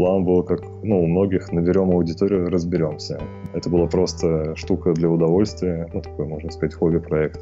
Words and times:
план 0.00 0.24
был, 0.24 0.42
как 0.42 0.62
ну, 0.82 1.02
у 1.02 1.06
многих, 1.06 1.52
наберем 1.52 1.90
аудиторию, 1.90 2.48
разберемся. 2.48 3.20
Это 3.52 3.68
была 3.68 3.86
просто 3.86 4.56
штука 4.56 4.94
для 4.94 5.10
удовольствия, 5.10 5.90
ну, 5.92 6.00
такой, 6.00 6.26
можно 6.26 6.50
сказать, 6.50 6.74
хобби-проект. 6.74 7.38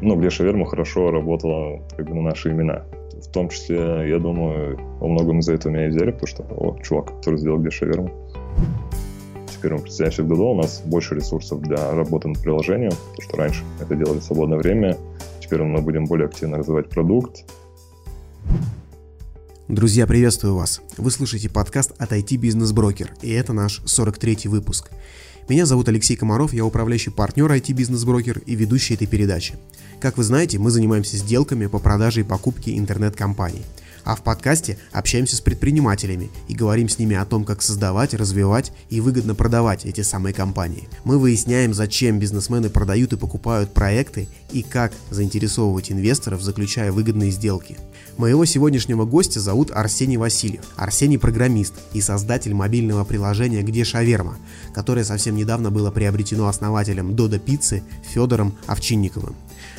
Ну, 0.00 0.16
где 0.16 0.30
шаверма 0.30 0.64
хорошо 0.64 1.10
работала 1.10 1.82
как 1.98 2.08
бы 2.08 2.14
на 2.14 2.22
наши 2.22 2.50
имена. 2.50 2.86
В 3.20 3.30
том 3.30 3.50
числе, 3.50 4.08
я 4.08 4.18
думаю, 4.18 4.78
во 5.00 5.06
многом 5.06 5.40
из-за 5.40 5.52
этого 5.52 5.72
меня 5.72 5.88
и 5.88 5.90
взяли, 5.90 6.12
потому 6.12 6.26
что, 6.26 6.44
о, 6.44 6.78
чувак, 6.82 7.14
который 7.18 7.38
сделал 7.38 7.58
где 7.58 7.70
шаверму. 7.70 8.10
В 9.62 9.82
предстоящем 9.82 10.28
году 10.28 10.44
у 10.46 10.54
нас 10.54 10.82
больше 10.86 11.14
ресурсов 11.14 11.60
для 11.60 11.92
работы 11.92 12.28
над 12.28 12.38
приложением, 12.40 12.92
потому 12.92 13.28
что 13.28 13.36
раньше 13.36 13.64
это 13.82 13.94
делали 13.94 14.18
в 14.18 14.22
свободное 14.22 14.56
время. 14.56 14.96
Теперь 15.40 15.62
мы 15.62 15.82
будем 15.82 16.06
более 16.06 16.26
активно 16.26 16.56
развивать 16.56 16.88
продукт, 16.88 17.44
Друзья, 19.68 20.06
приветствую 20.06 20.56
вас. 20.56 20.82
Вы 20.98 21.10
слушаете 21.10 21.48
подкаст 21.48 21.92
от 21.96 22.12
IT 22.12 22.36
Business 22.36 22.74
Broker, 22.74 23.08
и 23.22 23.30
это 23.30 23.54
наш 23.54 23.80
43-й 23.86 24.48
выпуск. 24.48 24.90
Меня 25.48 25.64
зовут 25.64 25.88
Алексей 25.88 26.16
Комаров, 26.16 26.52
я 26.52 26.66
управляющий 26.66 27.08
партнер 27.08 27.50
IT 27.50 27.68
Business 27.68 28.06
Broker 28.06 28.42
и 28.44 28.54
ведущий 28.56 28.92
этой 28.92 29.06
передачи. 29.06 29.54
Как 30.02 30.18
вы 30.18 30.24
знаете, 30.24 30.58
мы 30.58 30.70
занимаемся 30.70 31.16
сделками 31.16 31.64
по 31.64 31.78
продаже 31.78 32.20
и 32.20 32.24
покупке 32.24 32.76
интернет-компаний– 32.76 33.62
а 34.04 34.14
в 34.14 34.22
подкасте 34.22 34.78
общаемся 34.92 35.36
с 35.36 35.40
предпринимателями 35.40 36.30
и 36.48 36.54
говорим 36.54 36.88
с 36.88 36.98
ними 36.98 37.16
о 37.16 37.24
том, 37.24 37.44
как 37.44 37.62
создавать, 37.62 38.14
развивать 38.14 38.72
и 38.90 39.00
выгодно 39.00 39.34
продавать 39.34 39.84
эти 39.86 40.02
самые 40.02 40.34
компании. 40.34 40.88
Мы 41.04 41.18
выясняем, 41.18 41.74
зачем 41.74 42.18
бизнесмены 42.18 42.70
продают 42.70 43.12
и 43.12 43.16
покупают 43.16 43.72
проекты 43.72 44.28
и 44.52 44.62
как 44.62 44.92
заинтересовывать 45.10 45.90
инвесторов, 45.90 46.42
заключая 46.42 46.92
выгодные 46.92 47.30
сделки. 47.30 47.76
Моего 48.16 48.44
сегодняшнего 48.44 49.04
гостя 49.04 49.40
зовут 49.40 49.72
Арсений 49.72 50.16
Васильев. 50.16 50.64
Арсений 50.76 51.18
программист 51.18 51.74
и 51.92 52.00
создатель 52.00 52.54
мобильного 52.54 53.04
приложения 53.04 53.62
«Где 53.62 53.82
шаверма», 53.82 54.36
которое 54.72 55.04
совсем 55.04 55.34
недавно 55.34 55.70
было 55.70 55.90
приобретено 55.90 56.46
основателем 56.46 57.16
Дода 57.16 57.40
Пиццы 57.40 57.82
Федором 58.12 58.54
Овчинниковым. 58.66 59.34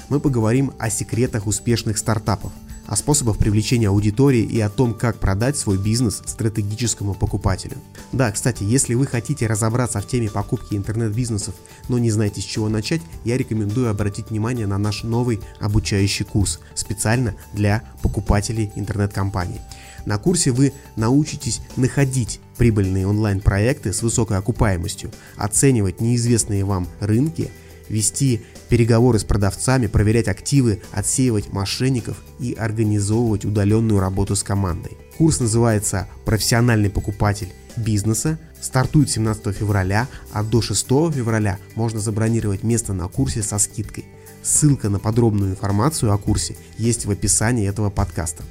Мы 0.10 0.20
поговорим 0.20 0.74
о 0.80 0.90
секретах 0.90 1.48
успешных 1.48 1.98
стартапов– 1.98 2.52
о 2.88 2.96
способах 2.96 3.38
привлечения 3.38 3.90
аудитории 3.90 4.44
и 4.44 4.60
о 4.60 4.70
том, 4.70 4.94
как 4.94 5.18
продать 5.18 5.58
свой 5.58 5.78
бизнес 5.78 6.22
стратегическому 6.26 7.14
покупателю. 7.14 7.78
Да, 8.12 8.32
кстати, 8.32 8.64
если 8.64 8.94
вы 8.94 9.08
хотите 9.08 9.48
разобраться 9.48 10.02
в 10.02 10.08
теме 10.08 10.30
покупки 10.30 10.76
интернет-бизнесов, 10.76 11.56
но 11.90 11.98
не 11.98 12.12
знаете 12.12 12.42
с 12.42 12.46
чего 12.46 12.70
начать, 12.70 13.02
я 13.24 13.38
рекомендую 13.38 13.90
обратить 13.90 14.30
внимание 14.30 14.68
на 14.68 14.78
наш 14.78 15.04
новый 15.04 15.40
обучающий 15.60 16.26
курс 16.26 16.60
специально 16.74 17.36
для 17.54 17.84
покупателей 18.02 18.72
интернет-компаний. 18.76 19.62
На 20.06 20.18
курсе 20.20 20.52
вы 20.52 20.72
научитесь 20.96 21.62
находить 21.78 22.40
прибыльные 22.58 23.08
онлайн-проекты 23.08 23.92
с 23.92 24.04
высокой 24.04 24.38
окупаемостью, 24.38 25.12
оценивать 25.36 26.02
неизвестные 26.02 26.64
вам 26.64 26.88
рынки– 27.00 27.52
вести 27.90 28.42
переговоры 28.70 29.20
с 29.20 29.24
продавцами, 29.24 29.88
проверять 29.88 30.28
активы, 30.28 30.82
отсеивать 30.92 31.52
мошенников 31.52 32.18
и 32.40 32.54
организовывать 32.54 33.46
удаленную 33.46 34.00
работу 34.00 34.36
с 34.36 34.44
командой. 34.44 34.98
Курс 35.18 35.40
называется 35.40 36.08
«Профессиональный 36.26 36.90
покупатель 36.90 37.54
бизнеса», 37.78 38.40
стартует 38.62 39.10
17 39.10 39.56
февраля, 39.56 40.08
а 40.32 40.44
до 40.44 40.62
6 40.62 40.86
февраля 41.14 41.60
можно 41.76 42.00
забронировать 42.00 42.64
место 42.64 42.94
на 42.94 43.08
курсе 43.08 43.44
со 43.44 43.60
скидкой. 43.60 44.06
Ссылка 44.44 44.90
на 44.90 45.00
подробную 45.00 45.52
информацию 45.52 46.12
о 46.12 46.18
курсе 46.18 46.56
есть 46.78 47.06
в 47.06 47.12
описании 47.12 47.68
этого 47.68 47.90
подкаста. 47.90 48.44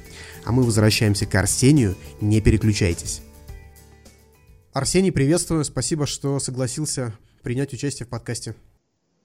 А 0.43 0.51
мы 0.51 0.63
возвращаемся 0.63 1.25
к 1.25 1.35
Арсению, 1.35 1.95
не 2.21 2.41
переключайтесь. 2.41 3.21
Арсений, 4.73 5.11
приветствую, 5.11 5.63
спасибо, 5.63 6.05
что 6.05 6.39
согласился 6.39 7.13
принять 7.43 7.73
участие 7.73 8.05
в 8.05 8.09
подкасте. 8.09 8.55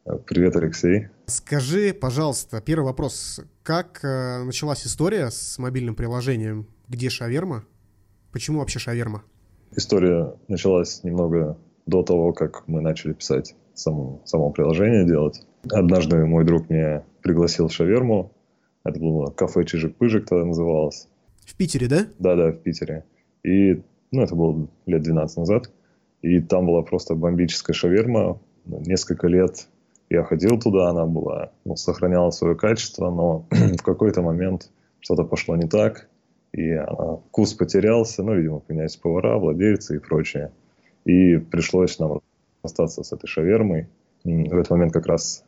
Привет, 0.05 0.57
Алексей. 0.57 1.09
Скажи, 1.27 1.93
пожалуйста, 1.93 2.63
первый 2.63 2.87
вопрос. 2.87 3.41
Как 3.63 4.01
э, 4.03 4.43
началась 4.43 4.87
история 4.87 5.31
с 5.31 5.59
мобильным 5.59 5.95
приложением 5.95 6.67
«Где 6.89 7.11
шаверма»? 7.11 7.65
Почему 8.33 8.61
вообще 8.61 8.79
шаверма? 8.79 9.23
История 9.77 10.35
началась 10.49 11.05
немного 11.05 11.59
до 11.85 12.03
того, 12.03 12.33
как 12.33 12.67
мы 12.67 12.81
начали 12.81 13.13
писать 13.13 13.55
само, 13.75 14.23
само 14.25 14.51
приложение 14.51 15.05
делать. 15.05 15.43
Однажды 15.71 16.25
мой 16.25 16.45
друг 16.45 16.71
меня 16.71 17.05
пригласил 17.23 17.69
в 17.69 17.73
шаверму. 17.73 18.33
Это 18.85 18.99
было 18.99 19.31
кафе 19.31 19.63
Чижик-Пыжик 19.63 20.25
тогда 20.25 20.47
называлось. 20.47 21.09
В 21.45 21.55
Питере, 21.57 21.89
да? 21.89 22.07
Да-да, 22.19 22.53
в 22.53 22.59
Питере. 22.63 23.05
И, 23.43 23.83
ну, 24.11 24.23
это 24.23 24.35
было 24.35 24.67
лет 24.87 25.03
12 25.03 25.37
назад. 25.37 25.71
И 26.23 26.41
там 26.41 26.67
была 26.67 26.83
просто 26.83 27.15
бомбическая 27.15 27.75
шаверма. 27.75 28.41
Несколько 28.65 29.27
лет 29.27 29.69
я 30.11 30.25
ходил 30.25 30.59
туда, 30.59 30.91
она 30.91 31.07
была, 31.07 31.53
ну, 31.65 31.77
сохраняла 31.77 32.31
свое 32.31 32.57
качество, 32.57 33.11
но 33.11 33.47
в 33.51 33.83
какой-то 33.83 34.23
момент 34.23 34.71
что-то 34.99 35.25
пошло 35.25 35.57
не 35.57 35.69
так, 35.69 36.09
и 36.53 36.73
она, 36.73 37.17
вкус 37.29 37.55
потерялся, 37.55 38.25
ну, 38.25 38.35
видимо, 38.35 38.59
поменялись 38.59 38.97
повара, 38.97 39.39
владельцы 39.39 39.97
и 39.97 39.99
прочее. 39.99 40.51
И 41.05 41.37
пришлось 41.39 41.99
нам 42.01 42.21
остаться 42.63 43.05
с 43.05 43.13
этой 43.13 43.29
шавермой. 43.29 43.87
В 44.25 44.55
этот 44.55 44.71
момент 44.71 44.93
как 44.93 45.07
раз, 45.07 45.45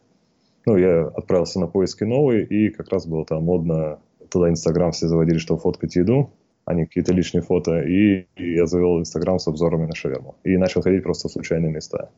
ну, 0.64 0.76
я 0.76 1.08
отправился 1.08 1.58
на 1.58 1.66
поиски 1.66 2.04
новой, 2.04 2.44
и 2.44 2.70
как 2.70 2.88
раз 2.90 3.06
было 3.06 3.26
там 3.26 3.44
модно, 3.44 3.98
туда 4.30 4.48
Инстаграм 4.48 4.92
все 4.92 5.08
заводили, 5.08 5.38
что 5.38 5.58
фоткать 5.58 5.96
еду, 5.96 6.30
а 6.64 6.74
не 6.74 6.86
какие-то 6.86 7.12
лишние 7.12 7.42
фото, 7.42 7.80
и, 7.80 8.26
и 8.36 8.54
я 8.54 8.66
завел 8.66 9.00
Инстаграм 9.00 9.40
с 9.40 9.48
обзорами 9.48 9.86
на 9.86 9.94
шаверму. 9.94 10.36
И 10.44 10.56
начал 10.56 10.82
ходить 10.82 11.02
просто 11.02 11.28
в 11.28 11.32
случайные 11.32 11.72
места. 11.72 12.10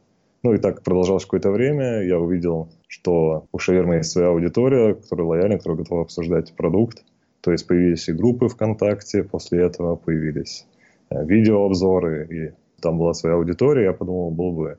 Ну 0.45 0.53
и 0.53 0.59
так 0.59 0.83
продолжалось 0.83 1.25
какое-то 1.25 1.51
время. 1.51 2.03
Я 2.03 2.19
увидел, 2.19 2.69
что 2.87 3.47
у 3.51 3.59
шавермы 3.59 3.97
есть 3.97 4.11
своя 4.11 4.29
аудитория, 4.29 4.95
которая 4.95 5.27
лояльна, 5.27 5.57
которая 5.57 5.79
готова 5.79 6.03
обсуждать 6.03 6.55
продукт. 6.55 7.03
То 7.41 7.51
есть 7.51 7.67
появились 7.67 8.09
и 8.09 8.13
группы 8.13 8.49
ВКонтакте, 8.49 9.25
после 9.25 9.63
этого 9.63 9.97
появились 9.97 10.67
э, 11.09 11.25
видеообзоры, 11.25 12.29
и 12.31 12.81
там 12.83 12.99
была 12.99 13.15
своя 13.15 13.37
аудитория. 13.37 13.85
Я 13.85 13.93
подумал, 13.95 14.31
было 14.31 14.51
бы 14.51 14.79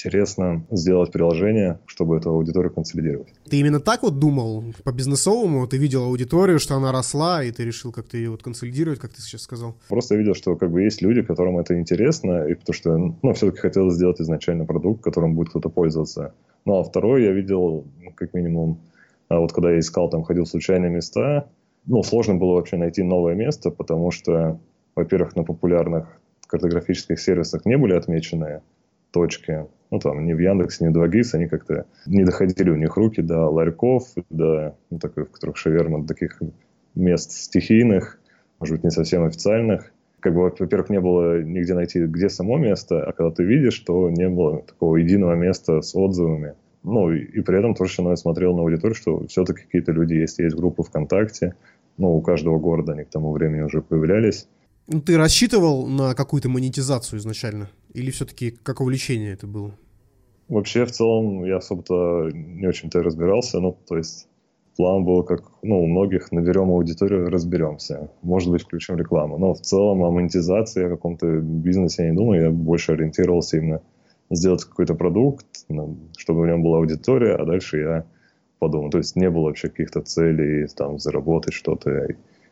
интересно 0.00 0.64
сделать 0.70 1.12
приложение, 1.12 1.78
чтобы 1.86 2.16
эту 2.16 2.30
аудиторию 2.30 2.72
консолидировать. 2.72 3.28
Ты 3.48 3.58
именно 3.58 3.80
так 3.80 4.02
вот 4.02 4.18
думал 4.18 4.64
по 4.84 4.92
бизнесовому? 4.92 5.66
Ты 5.66 5.76
видел 5.76 6.04
аудиторию, 6.04 6.58
что 6.58 6.74
она 6.76 6.92
росла, 6.92 7.44
и 7.44 7.50
ты 7.50 7.64
решил 7.64 7.92
как-то 7.92 8.16
ее 8.16 8.30
вот 8.30 8.42
консолидировать, 8.42 8.98
как 8.98 9.12
ты 9.12 9.20
сейчас 9.20 9.42
сказал? 9.42 9.76
Просто 9.88 10.16
видел, 10.16 10.34
что 10.34 10.56
как 10.56 10.70
бы 10.70 10.82
есть 10.82 11.02
люди, 11.02 11.22
которым 11.22 11.58
это 11.58 11.78
интересно, 11.78 12.46
и 12.46 12.54
потому 12.54 12.74
что, 12.74 12.96
ну, 13.22 13.32
все-таки 13.34 13.60
хотел 13.60 13.90
сделать 13.90 14.20
изначально 14.20 14.64
продукт, 14.64 15.02
которым 15.02 15.34
будет 15.34 15.50
кто-то 15.50 15.68
пользоваться. 15.68 16.34
Ну, 16.64 16.78
а 16.78 16.84
второй 16.84 17.24
я 17.24 17.32
видел, 17.32 17.84
ну, 18.02 18.12
как 18.14 18.34
минимум, 18.34 18.80
а 19.28 19.38
вот 19.38 19.52
когда 19.52 19.70
я 19.70 19.78
искал, 19.78 20.08
там, 20.08 20.22
ходил 20.22 20.44
в 20.44 20.48
случайные 20.48 20.90
места, 20.90 21.48
ну, 21.86 22.02
сложно 22.02 22.36
было 22.36 22.54
вообще 22.54 22.76
найти 22.76 23.02
новое 23.02 23.34
место, 23.34 23.70
потому 23.70 24.10
что, 24.10 24.58
во-первых, 24.94 25.36
на 25.36 25.44
популярных 25.44 26.08
картографических 26.46 27.18
сервисах 27.18 27.64
не 27.64 27.76
были 27.76 27.94
отмечены 27.94 28.60
точки, 29.12 29.66
ну, 29.90 29.98
там, 29.98 30.24
не 30.24 30.34
в 30.34 30.38
Яндексе, 30.38 30.84
не 30.84 30.90
в 30.90 30.96
2GIS, 30.96 31.34
они 31.34 31.48
как-то 31.48 31.86
не 32.06 32.24
доходили 32.24 32.70
у 32.70 32.76
них 32.76 32.96
руки 32.96 33.22
до 33.22 33.48
ларьков, 33.48 34.08
до, 34.30 34.76
ну, 34.90 34.98
таких, 34.98 35.28
в 35.28 35.32
которых 35.32 35.56
шаверма, 35.56 36.06
таких 36.06 36.40
мест 36.94 37.32
стихийных, 37.32 38.18
может 38.58 38.76
быть, 38.76 38.84
не 38.84 38.90
совсем 38.90 39.24
официальных. 39.24 39.92
Как 40.20 40.34
бы, 40.34 40.42
во-первых, 40.42 40.90
не 40.90 41.00
было 41.00 41.42
нигде 41.42 41.74
найти, 41.74 42.04
где 42.04 42.28
само 42.28 42.58
место, 42.58 43.02
а 43.02 43.12
когда 43.12 43.30
ты 43.30 43.42
видишь, 43.42 43.78
то 43.80 44.10
не 44.10 44.28
было 44.28 44.62
такого 44.62 44.96
единого 44.96 45.34
места 45.34 45.80
с 45.80 45.94
отзывами. 45.96 46.54
Ну, 46.82 47.12
и, 47.12 47.20
и 47.20 47.40
при 47.40 47.58
этом 47.58 47.74
тоже 47.74 48.02
я 48.02 48.16
смотрел 48.16 48.54
на 48.54 48.62
аудиторию, 48.62 48.94
что 48.94 49.26
все-таки 49.26 49.62
какие-то 49.62 49.92
люди 49.92 50.14
есть, 50.14 50.38
есть 50.38 50.56
группы 50.56 50.82
ВКонтакте, 50.82 51.54
ну, 51.96 52.16
у 52.16 52.22
каждого 52.22 52.58
города 52.58 52.92
они 52.92 53.04
к 53.04 53.10
тому 53.10 53.32
времени 53.32 53.62
уже 53.62 53.82
появлялись. 53.82 54.46
Ну, 54.92 55.00
ты 55.00 55.16
рассчитывал 55.16 55.86
на 55.86 56.14
какую-то 56.14 56.48
монетизацию 56.48 57.20
изначально? 57.20 57.70
Или 57.94 58.10
все-таки 58.10 58.50
как 58.50 58.80
увлечение 58.80 59.32
это 59.32 59.46
было? 59.46 59.76
Вообще, 60.48 60.84
в 60.84 60.90
целом, 60.90 61.44
я 61.44 61.58
особо-то 61.58 62.28
не 62.32 62.66
очень-то 62.66 63.00
разбирался. 63.00 63.60
Ну, 63.60 63.78
то 63.88 63.96
есть, 63.96 64.26
план 64.76 65.04
был, 65.04 65.22
как 65.22 65.44
ну, 65.62 65.80
у 65.80 65.86
многих, 65.86 66.32
наберем 66.32 66.70
аудиторию, 66.70 67.30
разберемся. 67.30 68.10
Может 68.22 68.50
быть, 68.50 68.62
включим 68.62 68.96
рекламу. 68.96 69.38
Но 69.38 69.54
в 69.54 69.60
целом 69.60 70.02
о 70.02 70.10
монетизации, 70.10 70.86
о 70.86 70.90
каком-то 70.90 71.38
бизнесе 71.38 72.02
я 72.02 72.10
не 72.10 72.16
думаю. 72.16 72.42
Я 72.42 72.50
больше 72.50 72.90
ориентировался 72.90 73.58
именно 73.58 73.82
сделать 74.28 74.64
какой-то 74.64 74.96
продукт, 74.96 75.46
чтобы 76.16 76.42
в 76.42 76.46
нем 76.48 76.64
была 76.64 76.78
аудитория, 76.78 77.36
а 77.36 77.46
дальше 77.46 77.78
я 77.78 78.06
подумал. 78.58 78.90
То 78.90 78.98
есть 78.98 79.14
не 79.14 79.30
было 79.30 79.44
вообще 79.44 79.68
каких-то 79.68 80.00
целей 80.00 80.66
там 80.74 80.98
заработать 80.98 81.54
что-то. 81.54 82.08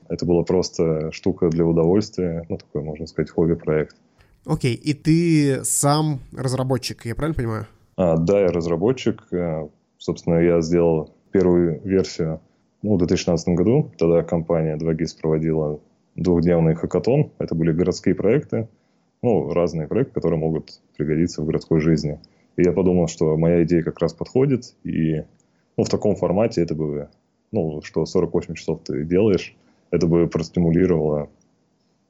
Это 0.09 0.25
была 0.27 0.43
просто 0.43 1.13
штука 1.13 1.49
для 1.51 1.65
удовольствия, 1.65 2.45
ну, 2.49 2.59
такой, 2.59 2.83
можно 2.83 3.07
сказать, 3.07 3.31
хобби-проект. 3.31 3.97
Окей, 4.47 4.75
okay. 4.75 4.79
и 4.79 4.95
ты 4.95 5.65
сам 5.65 6.21
разработчик, 6.37 7.05
я 7.05 7.15
правильно 7.15 7.35
понимаю? 7.35 7.67
А, 7.97 8.17
да, 8.17 8.41
я 8.41 8.49
разработчик. 8.49 9.27
Э, 9.33 9.69
собственно, 9.99 10.39
я 10.39 10.61
сделал 10.61 11.15
первую 11.33 11.81
версию 11.85 12.41
ну, 12.83 12.95
в 12.95 12.99
2016 12.99 13.49
году. 13.49 13.91
Тогда 13.99 14.23
компания 14.23 14.77
2GIS 14.77 15.21
проводила 15.21 15.81
двухдневный 16.17 16.75
хакатон. 16.75 17.33
Это 17.39 17.55
были 17.55 17.73
городские 17.73 18.15
проекты, 18.15 18.69
ну, 19.23 19.53
разные 19.53 19.89
проекты, 19.89 20.15
которые 20.15 20.39
могут 20.39 20.81
пригодиться 20.97 21.43
в 21.43 21.47
городской 21.47 21.81
жизни. 21.81 22.21
И 22.57 22.63
я 22.63 22.73
подумал, 22.73 23.09
что 23.09 23.37
моя 23.37 23.63
идея 23.65 23.83
как 23.83 23.99
раз 24.01 24.13
подходит, 24.15 24.75
и 24.85 25.25
ну, 25.77 25.85
в 25.85 25.89
таком 25.89 26.17
формате 26.17 26.63
это 26.63 26.75
бы, 26.75 27.09
ну, 27.53 27.83
что 27.83 28.05
48 28.05 28.55
часов 28.55 28.81
ты 28.85 29.05
делаешь, 29.05 29.57
это 29.91 30.07
бы 30.07 30.27
простимулировало, 30.27 31.29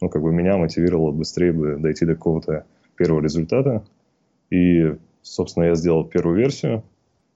ну, 0.01 0.09
как 0.09 0.23
бы 0.23 0.33
меня 0.33 0.57
мотивировало 0.57 1.13
быстрее 1.13 1.53
бы 1.53 1.77
дойти 1.77 2.05
до 2.05 2.15
какого-то 2.15 2.65
первого 2.97 3.21
результата. 3.21 3.85
И, 4.51 4.95
собственно, 5.23 5.65
я 5.65 5.75
сделал 5.75 6.05
первую 6.05 6.37
версию, 6.37 6.83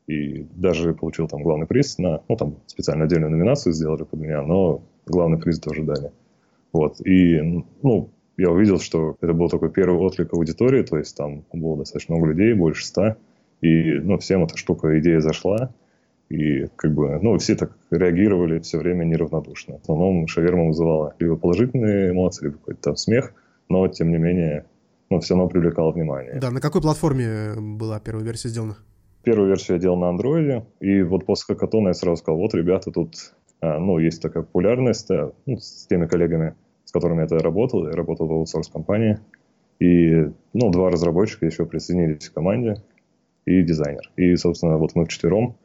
и 0.07 0.47
даже 0.57 0.95
получил 0.95 1.29
там 1.29 1.43
главный 1.43 1.67
приз 1.67 1.99
на, 1.99 2.23
ну, 2.29 2.37
там 2.37 2.57
специально 2.67 3.05
отдельную 3.05 3.31
номинацию 3.31 3.73
сделали 3.73 4.05
под 4.05 4.21
меня, 4.21 4.43
но 4.43 4.83
главный 5.07 5.39
приз 5.39 5.61
тоже 5.61 5.83
дали. 5.85 6.11
Вот, 6.73 7.01
и, 7.07 7.65
ну, 7.83 8.11
я 8.37 8.51
увидел, 8.51 8.79
что 8.79 9.17
это 9.21 9.33
был 9.33 9.49
такой 9.49 9.71
первый 9.71 9.99
отклик 9.99 10.33
аудитории, 10.33 10.83
то 10.83 10.97
есть 10.97 11.17
там 11.17 11.45
было 11.53 11.77
достаточно 11.77 12.17
много 12.17 12.33
людей, 12.33 12.55
больше 12.55 12.87
ста, 12.87 13.17
и, 13.61 13.93
ну, 13.93 14.19
всем 14.19 14.45
эта 14.45 14.57
штука, 14.57 14.99
идея 14.99 15.21
зашла, 15.21 15.73
и 16.33 16.67
как 16.77 16.95
бы, 16.95 17.19
ну, 17.21 17.37
все 17.37 17.55
так 17.55 17.77
реагировали 17.91 18.59
все 18.61 18.79
время 18.79 19.05
неравнодушно. 19.05 19.79
В 19.79 19.83
основном 19.83 20.27
шаверма 20.27 20.69
вызывала 20.69 21.15
либо 21.19 21.37
положительные 21.37 22.11
эмоции, 22.13 22.47
либо 22.47 22.57
какой-то 22.57 22.81
там 22.81 22.97
смех, 22.97 23.35
но, 23.69 23.87
тем 23.89 24.11
не 24.11 24.17
менее, 24.17 24.65
ну, 25.11 25.21
все 25.21 25.35
равно 25.35 25.51
привлекало 25.51 25.93
внимание. 25.93 26.39
Да, 26.41 26.51
на 26.51 26.61
какой 26.63 26.81
платформе 26.81 27.55
была 27.59 28.01
первая 28.01 28.25
версия 28.25 28.49
сделана? 28.49 28.77
Первую 29.23 29.49
версию 29.49 29.77
я 29.77 29.83
делал 29.83 29.99
на 29.99 30.09
андроиде, 30.09 30.65
и 30.81 31.03
вот 31.03 31.27
после 31.27 31.55
хакатона 31.55 31.89
я 31.89 31.95
сразу 31.95 32.17
сказал, 32.17 32.41
вот, 32.41 32.55
ребята, 32.55 32.91
тут, 32.91 33.35
а, 33.61 33.79
ну, 33.79 33.99
есть 33.99 34.23
такая 34.23 34.43
популярность 34.43 35.11
а, 35.11 35.33
ну, 35.45 35.59
с 35.59 35.87
теми 35.87 36.07
коллегами, 36.07 36.55
с 36.87 36.93
которыми 36.93 37.29
я 37.31 37.39
работал, 37.41 37.87
я 37.87 37.93
работал 37.93 38.27
в 38.27 38.33
аутсорс-компании, 38.33 39.19
и, 39.81 40.31
ну, 40.55 40.71
два 40.71 40.89
разработчика 40.89 41.45
еще 41.45 41.67
присоединились 41.67 42.31
к 42.31 42.33
команде, 42.33 42.77
и 43.45 43.63
дизайнер. 43.63 44.11
И, 44.17 44.35
собственно, 44.37 44.79
вот 44.79 44.95
мы 44.95 45.05
вчетвером 45.05 45.57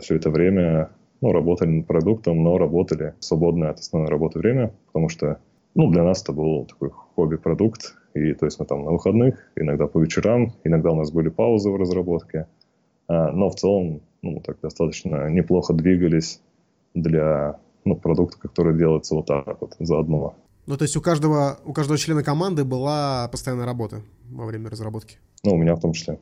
все 0.00 0.16
это 0.16 0.30
время, 0.30 0.90
ну, 1.20 1.32
работали 1.32 1.68
над 1.68 1.86
продуктом, 1.86 2.42
но 2.42 2.58
работали 2.58 3.14
свободное 3.20 3.70
от 3.70 3.80
основной 3.80 4.10
работы 4.10 4.38
время, 4.38 4.72
потому 4.86 5.08
что, 5.08 5.38
ну, 5.74 5.90
для 5.90 6.04
нас 6.04 6.22
это 6.22 6.32
был 6.32 6.66
такой 6.66 6.90
хобби-продукт, 6.90 7.96
и 8.14 8.32
то 8.34 8.46
есть 8.46 8.58
мы 8.60 8.66
там 8.66 8.84
на 8.84 8.92
выходных, 8.92 9.50
иногда 9.56 9.86
по 9.86 10.00
вечерам, 10.00 10.52
иногда 10.64 10.90
у 10.90 10.96
нас 10.96 11.10
были 11.10 11.28
паузы 11.28 11.70
в 11.70 11.76
разработке, 11.76 12.46
а, 13.08 13.32
но 13.32 13.50
в 13.50 13.56
целом 13.56 14.00
ну, 14.22 14.40
так 14.40 14.58
достаточно 14.60 15.28
неплохо 15.28 15.74
двигались 15.74 16.40
для 16.94 17.58
ну, 17.84 17.96
продукта, 17.96 18.38
который 18.38 18.76
делается 18.76 19.14
вот 19.14 19.26
так 19.26 19.60
вот 19.60 19.74
заодно. 19.78 20.34
Ну, 20.66 20.76
то 20.78 20.84
есть 20.84 20.96
у 20.96 21.02
каждого, 21.02 21.58
у 21.64 21.72
каждого 21.74 21.98
члена 21.98 22.22
команды 22.22 22.64
была 22.64 23.28
постоянная 23.30 23.66
работа 23.66 24.00
во 24.30 24.46
время 24.46 24.70
разработки? 24.70 25.18
Ну, 25.42 25.54
у 25.54 25.58
меня 25.58 25.74
в 25.76 25.80
том 25.80 25.92
числе. 25.92 26.18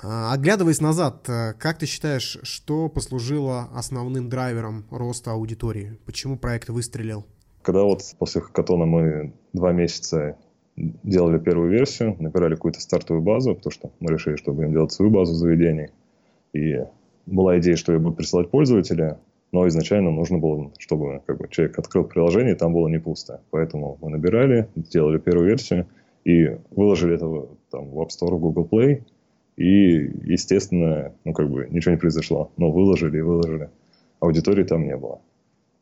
А, 0.00 0.32
оглядываясь 0.32 0.80
назад, 0.80 1.28
э, 1.28 1.54
как 1.58 1.78
ты 1.78 1.86
считаешь, 1.86 2.38
что 2.42 2.88
послужило 2.88 3.68
основным 3.74 4.28
драйвером 4.28 4.84
роста 4.90 5.32
аудитории? 5.32 5.98
Почему 6.06 6.38
проект 6.38 6.68
выстрелил? 6.68 7.26
Когда 7.62 7.82
вот 7.82 8.02
после 8.18 8.40
хакатона 8.40 8.86
мы 8.86 9.34
два 9.52 9.72
месяца 9.72 10.36
делали 10.76 11.38
первую 11.38 11.70
версию, 11.70 12.16
набирали 12.20 12.54
какую-то 12.54 12.80
стартовую 12.80 13.24
базу, 13.24 13.56
потому 13.56 13.72
что 13.72 13.92
мы 13.98 14.12
решили, 14.12 14.36
что 14.36 14.52
будем 14.52 14.72
делать 14.72 14.92
свою 14.92 15.10
базу 15.10 15.34
заведений. 15.34 15.88
И 16.52 16.76
была 17.26 17.58
идея, 17.58 17.74
что 17.74 17.92
я 17.92 17.98
буду 17.98 18.14
присылать 18.14 18.50
пользователя, 18.50 19.18
но 19.50 19.66
изначально 19.66 20.10
нужно 20.10 20.38
было, 20.38 20.70
чтобы 20.78 21.22
как 21.26 21.38
бы, 21.38 21.48
человек 21.48 21.78
открыл 21.78 22.04
приложение, 22.04 22.54
и 22.54 22.56
там 22.56 22.72
было 22.72 22.86
не 22.88 23.00
пусто. 23.00 23.40
Поэтому 23.50 23.98
мы 24.00 24.10
набирали, 24.10 24.68
сделали 24.76 25.18
первую 25.18 25.48
версию 25.48 25.86
и 26.24 26.56
выложили 26.70 27.16
это 27.16 27.48
там, 27.70 27.90
в 27.90 28.00
App 28.00 28.08
Store, 28.08 28.36
в 28.36 28.40
Google 28.40 28.68
Play. 28.70 29.02
И, 29.58 30.12
естественно, 30.22 31.12
ну, 31.24 31.32
как 31.32 31.50
бы 31.50 31.66
ничего 31.70 31.90
не 31.92 31.98
произошло. 31.98 32.52
Но 32.56 32.70
выложили 32.70 33.18
и 33.18 33.22
выложили. 33.22 33.70
Аудитории 34.20 34.62
там 34.62 34.84
не 34.84 34.96
было. 34.96 35.20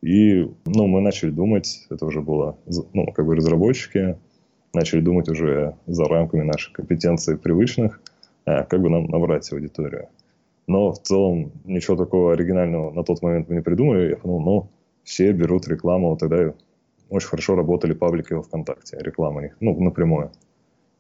И, 0.01 0.51
ну, 0.65 0.87
мы 0.87 1.03
начали 1.03 1.31
думать, 1.31 1.87
это 1.91 2.07
уже 2.07 2.23
было, 2.23 2.57
ну, 2.95 3.13
как 3.13 3.27
бы 3.27 3.37
разработчики, 3.37 4.17
начали 4.73 5.01
думать 5.01 5.29
уже 5.29 5.77
за 5.87 6.05
рамками 6.07 6.43
наших 6.43 6.73
компетенций 6.73 7.37
привычных, 7.37 8.01
а 8.47 8.65
как 8.65 8.81
бы 8.81 8.89
нам 8.89 9.09
набрать 9.09 9.53
аудиторию. 9.53 10.09
Но 10.67 10.93
в 10.93 11.03
целом 11.03 11.53
ничего 11.67 11.97
такого 11.97 12.33
оригинального 12.33 12.91
на 12.93 13.05
тот 13.05 13.21
момент 13.21 13.51
мы 13.51 13.57
не 13.57 13.63
придумали. 13.63 14.09
Я 14.09 14.17
подумал, 14.17 14.41
ну, 14.41 14.69
все 15.05 15.33
берут 15.33 15.69
рекламу. 15.69 16.17
Тогда 16.17 16.55
очень 17.11 17.29
хорошо 17.29 17.55
работали 17.55 17.93
паблики 17.93 18.33
во 18.33 18.43
ВКонтакте, 18.43 18.97
реклама 19.01 19.45
их, 19.45 19.57
ну, 19.61 19.79
напрямую. 19.79 20.31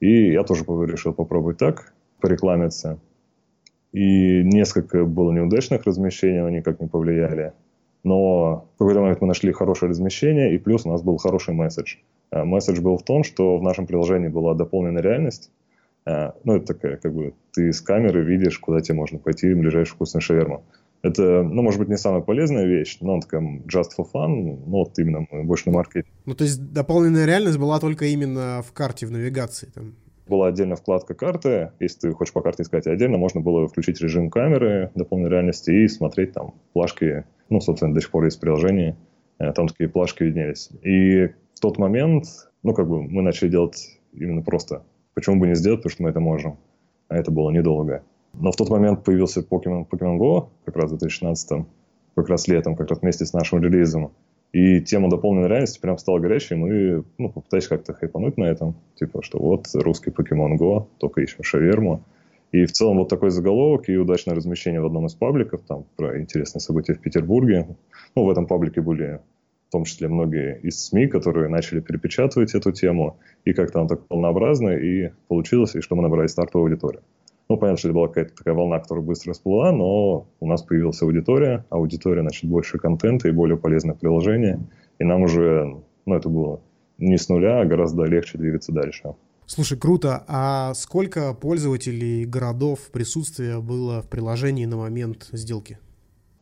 И 0.01 0.33
я 0.33 0.43
тоже 0.43 0.65
решил 0.65 1.15
попробовать 1.15 1.57
так, 1.57 1.95
порекламиться. 2.21 2.99
И 3.93 4.43
несколько 4.43 5.05
было 5.05 5.33
неудачных 5.33 5.85
размещений, 5.85 6.41
но 6.41 6.51
никак 6.51 6.81
не 6.81 6.87
повлияли. 6.87 7.53
Но 8.05 8.69
в 8.75 8.79
какой-то 8.79 9.01
момент 9.01 9.21
мы 9.21 9.27
нашли 9.27 9.53
хорошее 9.53 9.91
размещение, 9.91 10.55
и 10.55 10.59
плюс 10.59 10.87
у 10.87 10.91
нас 10.91 11.03
был 11.03 11.17
хороший 11.17 11.55
месседж. 11.55 11.97
А 12.31 12.45
месседж 12.45 12.81
был 12.81 12.99
в 12.99 13.03
том, 13.03 13.25
что 13.25 13.57
в 13.57 13.63
нашем 13.63 13.87
приложении 13.87 14.29
была 14.29 14.55
дополненная 14.55 15.03
реальность, 15.03 15.51
а, 16.05 16.35
ну, 16.45 16.55
это 16.55 16.75
такая, 16.75 16.99
как 16.99 17.13
бы, 17.13 17.35
ты 17.53 17.73
с 17.73 17.81
камеры 17.81 18.23
видишь, 18.23 18.59
куда 18.61 18.81
тебе 18.81 18.95
можно 18.95 19.19
пойти 19.19 19.53
в 19.53 19.59
ближайшую 19.59 19.97
вкусную 19.97 20.23
шаверму. 20.23 20.65
Это, 21.03 21.43
ну, 21.43 21.63
может 21.63 21.81
быть, 21.81 21.89
не 21.89 21.97
самая 21.97 22.21
полезная 22.21 22.65
вещь, 22.65 22.99
но 23.01 23.21
такая 23.21 23.41
just 23.67 23.91
for 23.99 24.07
fun, 24.13 24.29
ну, 24.29 24.63
вот 24.67 24.99
именно 24.99 25.27
больше 25.43 25.69
на 25.71 25.75
маркете. 25.75 26.09
Ну, 26.25 26.35
то 26.35 26.45
есть 26.45 26.73
дополненная 26.73 27.27
реальность 27.27 27.59
была 27.59 27.81
только 27.81 28.07
именно 28.07 28.63
в 28.63 28.73
карте, 28.73 29.07
в 29.07 29.11
навигации 29.11 29.69
там? 29.75 29.95
Была 30.27 30.49
отдельная 30.49 30.77
вкладка 30.77 31.15
карты, 31.15 31.71
если 31.79 32.01
ты 32.01 32.13
хочешь 32.13 32.33
по 32.33 32.41
карте 32.41 32.65
искать, 32.65 32.87
отдельно 32.87 33.17
можно 33.17 33.41
было 33.41 33.69
включить 33.69 34.01
режим 34.01 34.31
камеры 34.31 34.91
дополненной 34.95 35.31
реальности 35.31 35.71
и 35.71 35.89
смотреть 35.89 36.33
там 36.33 36.55
плашки, 36.73 37.25
ну, 37.49 37.61
собственно, 37.61 37.95
до 37.95 38.01
сих 38.01 38.11
пор 38.11 38.25
есть 38.25 38.41
приложение, 38.41 38.97
э, 39.39 39.53
там 39.53 39.69
такие 39.69 39.89
плашки 39.89 40.25
виднелись. 40.25 40.71
И 40.83 41.29
в 41.55 41.61
тот 41.61 41.79
момент, 41.79 42.27
ну, 42.65 42.75
как 42.75 42.89
бы 42.89 43.03
мы 43.03 43.23
начали 43.23 43.49
делать 43.49 44.01
именно 44.13 44.43
просто 44.43 44.83
Почему 45.17 45.41
бы 45.41 45.47
не 45.47 45.55
сделать, 45.55 45.81
потому 45.81 45.91
что 45.91 46.03
мы 46.03 46.11
это 46.11 46.21
можем. 46.21 46.59
А 47.09 47.17
это 47.17 47.31
было 47.31 47.51
недолго. 47.51 48.03
Но 48.35 48.53
в 48.53 48.57
тот 48.57 48.69
момент 48.69 49.03
появился 49.03 49.41
Pokemon, 49.41 49.89
Pokemon 49.89 50.19
Go, 50.19 50.49
как 50.67 50.77
раз 50.77 50.91
в 50.93 50.99
2016 50.99 51.67
как 52.15 52.29
раз 52.29 52.49
летом, 52.49 52.77
как 52.77 52.91
раз 52.91 53.01
вместе 53.01 53.25
с 53.25 53.33
нашим 53.33 53.63
релизом. 53.63 54.13
И 54.53 54.81
тема 54.81 55.11
дополненной 55.11 55.49
реальности 55.49 55.81
прям 55.81 55.99
стала 55.99 56.19
горячей, 56.19 56.55
мы 56.55 57.05
ну, 57.19 57.31
попытались 57.31 57.69
как-то 57.69 57.93
хайпануть 57.93 58.39
на 58.39 58.45
этом. 58.45 58.75
Типа, 58.95 59.23
что 59.23 59.39
вот 59.39 59.67
русский 59.75 60.11
Pokemon 60.11 60.57
Go, 60.59 60.87
только 60.99 61.21
ищем 61.21 61.43
шаверму. 61.43 62.03
И 62.53 62.65
в 62.65 62.73
целом 62.73 62.99
вот 62.99 63.09
такой 63.09 63.31
заголовок 63.31 63.89
и 63.89 63.97
удачное 63.97 64.35
размещение 64.35 64.81
в 64.81 64.87
одном 64.87 65.07
из 65.07 65.15
пабликов, 65.15 65.63
там, 65.63 65.85
про 65.97 66.21
интересные 66.21 66.61
события 66.61 66.95
в 66.95 67.01
Петербурге. 67.01 67.77
Ну, 68.15 68.25
в 68.25 68.31
этом 68.31 68.47
паблике 68.47 68.81
были 68.81 69.21
в 69.69 69.73
том 69.73 69.85
числе 69.85 70.09
многие 70.09 70.61
из 70.63 70.87
СМИ, 70.87 71.09
которые 71.09 71.49
начали 71.49 71.81
перепечатывать 71.81 72.55
эту 72.55 72.71
тему, 72.73 73.19
и 73.45 73.53
как-то 73.53 73.81
она 73.81 73.89
так 73.89 74.03
волнообразно, 74.09 74.71
и 74.71 75.11
получилось, 75.29 75.75
и 75.75 75.81
что 75.81 75.97
мы 75.97 76.03
набрали 76.03 76.29
стартовую 76.29 76.71
аудиторию. 76.71 77.03
Ну, 77.49 77.57
понятно, 77.57 77.79
что 77.79 77.89
это 77.89 77.95
была 77.95 78.09
какая-то 78.09 78.35
такая 78.35 78.55
волна, 78.55 78.81
которая 78.81 79.05
быстро 79.05 79.33
всплыла, 79.33 79.71
но 79.71 80.27
у 80.41 80.47
нас 80.47 80.63
появилась 80.63 81.01
аудитория, 81.03 81.65
аудитория, 81.71 82.23
значит, 82.23 82.51
больше 82.51 82.79
контента 82.79 83.29
и 83.29 83.33
более 83.33 83.57
полезное 83.57 83.95
приложение, 83.95 84.61
и 84.99 85.05
нам 85.05 85.23
уже, 85.23 85.77
ну, 86.07 86.15
это 86.15 86.29
было 86.29 86.61
не 86.99 87.19
с 87.19 87.29
нуля, 87.29 87.61
а 87.61 87.65
гораздо 87.65 88.05
легче 88.05 88.39
двигаться 88.39 88.73
дальше. 88.73 89.15
Слушай, 89.47 89.79
круто. 89.79 90.25
А 90.27 90.75
сколько 90.75 91.33
пользователей 91.35 92.25
городов 92.25 92.91
присутствия 92.91 93.61
было 93.61 94.03
в 94.03 94.09
приложении 94.09 94.65
на 94.65 94.77
момент 94.77 95.29
сделки? 95.31 95.79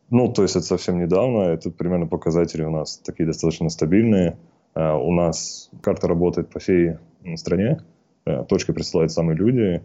Ну, 0.08 0.32
то 0.32 0.42
есть 0.42 0.56
это 0.56 0.64
совсем 0.64 0.98
недавно, 0.98 1.50
это 1.50 1.70
примерно 1.70 2.06
показатели 2.06 2.62
у 2.62 2.70
нас 2.70 2.98
такие 2.98 3.26
достаточно 3.26 3.68
стабильные. 3.68 4.38
Uh, 4.74 4.98
у 4.98 5.12
нас 5.12 5.70
карта 5.82 6.08
работает 6.08 6.50
по 6.50 6.58
всей 6.58 6.96
стране, 7.36 7.78
uh, 8.26 8.44
точки 8.46 8.72
присылают 8.72 9.12
самые 9.12 9.36
люди, 9.36 9.82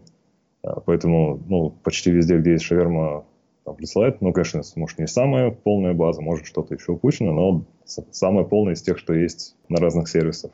поэтому 0.62 1.40
ну, 1.48 1.70
почти 1.82 2.10
везде, 2.10 2.38
где 2.38 2.52
есть 2.52 2.64
шаверма, 2.64 3.24
там 3.64 3.76
присылает. 3.76 4.20
Ну, 4.20 4.32
конечно, 4.32 4.62
может, 4.76 4.98
не 4.98 5.06
самая 5.06 5.50
полная 5.50 5.94
база, 5.94 6.22
может, 6.22 6.46
что-то 6.46 6.74
еще 6.74 6.92
упущено, 6.92 7.32
но 7.32 7.64
самая 8.10 8.44
полная 8.44 8.74
из 8.74 8.82
тех, 8.82 8.98
что 8.98 9.14
есть 9.14 9.56
на 9.68 9.78
разных 9.78 10.08
сервисах. 10.08 10.50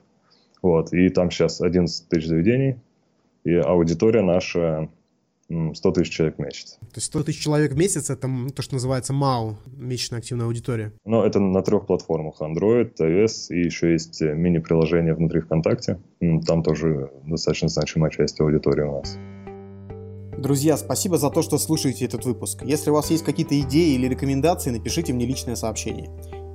Вот. 0.63 0.93
И 0.93 1.09
там 1.11 1.31
сейчас 1.31 1.61
11 1.61 2.09
тысяч 2.09 2.27
заведений, 2.27 2.77
и 3.45 3.55
аудитория 3.55 4.23
наша 4.23 4.89
100 5.49 5.93
тысяч 5.93 6.13
человек 6.13 6.37
в 6.37 6.43
месяц. 6.43 6.79
То 6.81 6.97
есть 6.97 7.07
100 7.07 7.23
тысяч 7.25 7.43
человек 7.43 7.73
в 7.73 7.77
месяц— 7.77 8.11
это 8.11 8.29
то, 8.55 8.63
что 8.63 8.75
называется 8.75 9.13
МАУ, 9.13 9.57
месячная 9.77 10.19
активная 10.19 10.47
аудитория? 10.47 10.93
Ну, 11.05 11.23
это 11.23 11.39
на 11.39 11.63
трех 11.63 11.87
платформах. 11.87 12.41
Android, 12.41 12.93
iOS 12.99 13.49
и 13.51 13.61
еще 13.61 13.93
есть 13.93 14.21
мини-приложение 14.21 15.15
внутри 15.15 15.41
ВКонтакте. 15.41 16.01
Там 16.47 16.65
тоже 16.65 17.13
достаточно 17.25 17.69
значимая 17.69 18.11
часть 18.11 18.41
аудитории 18.41 18.83
у 18.83 18.99
нас. 18.99 19.17
Друзья, 20.47 20.77
спасибо 20.77 21.19
за 21.19 21.29
то, 21.31 21.43
что 21.43 21.59
слушаете 21.59 22.05
этот 22.05 22.25
выпуск. 22.25 22.63
Если 22.63 22.89
у 22.91 22.95
вас 22.95 23.11
есть 23.11 23.25
какие-то 23.25 23.59
идеи 23.63 23.95
или 23.95 24.07
рекомендации, 24.07 24.71
напишите 24.71 25.13
мне 25.13 25.27
личное 25.27 25.57
сообщение. 25.57 26.09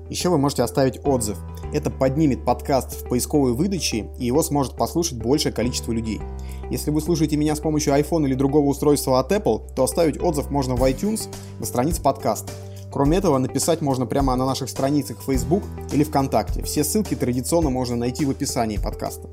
Еще 0.09 0.29
вы 0.29 0.37
можете 0.37 0.63
оставить 0.63 1.05
отзыв. 1.05 1.37
Это 1.73 1.89
поднимет 1.89 2.45
подкаст 2.45 2.93
в 2.93 3.09
поисковой 3.09 3.51
выдаче, 3.51 4.09
и 4.17 4.25
его 4.27 4.43
сможет 4.43 4.77
послушать 4.77 5.17
большее 5.17 5.51
количество 5.51 5.91
людей. 5.91 6.21
Если 6.69 6.89
вы 6.89 7.01
слушаете 7.01 7.35
меня 7.35 7.53
с 7.53 7.59
помощью 7.59 7.93
iPhone 7.93 8.25
или 8.25 8.33
другого 8.33 8.67
устройства 8.67 9.19
от 9.19 9.33
Apple, 9.33 9.75
то 9.75 9.83
оставить 9.83 10.23
отзыв 10.23 10.49
можно 10.49 10.75
в 10.75 10.83
iTunes 10.89 11.27
на 11.59 11.65
странице 11.65 12.01
подкаста. 12.01 12.49
Кроме 12.93 13.17
этого, 13.17 13.39
написать 13.39 13.81
можно 13.81 14.05
прямо 14.05 14.37
на 14.37 14.45
наших 14.45 14.69
страницах 14.69 15.19
в 15.19 15.25
Facebook 15.25 15.63
или 15.91 16.05
ВКонтакте. 16.05 16.63
Все 16.63 16.85
ссылки 16.85 17.15
традиционно 17.15 17.69
можно 17.69 17.97
найти 17.97 18.23
в 18.23 18.29
описании 18.29 18.77
подкаста. 18.77 19.27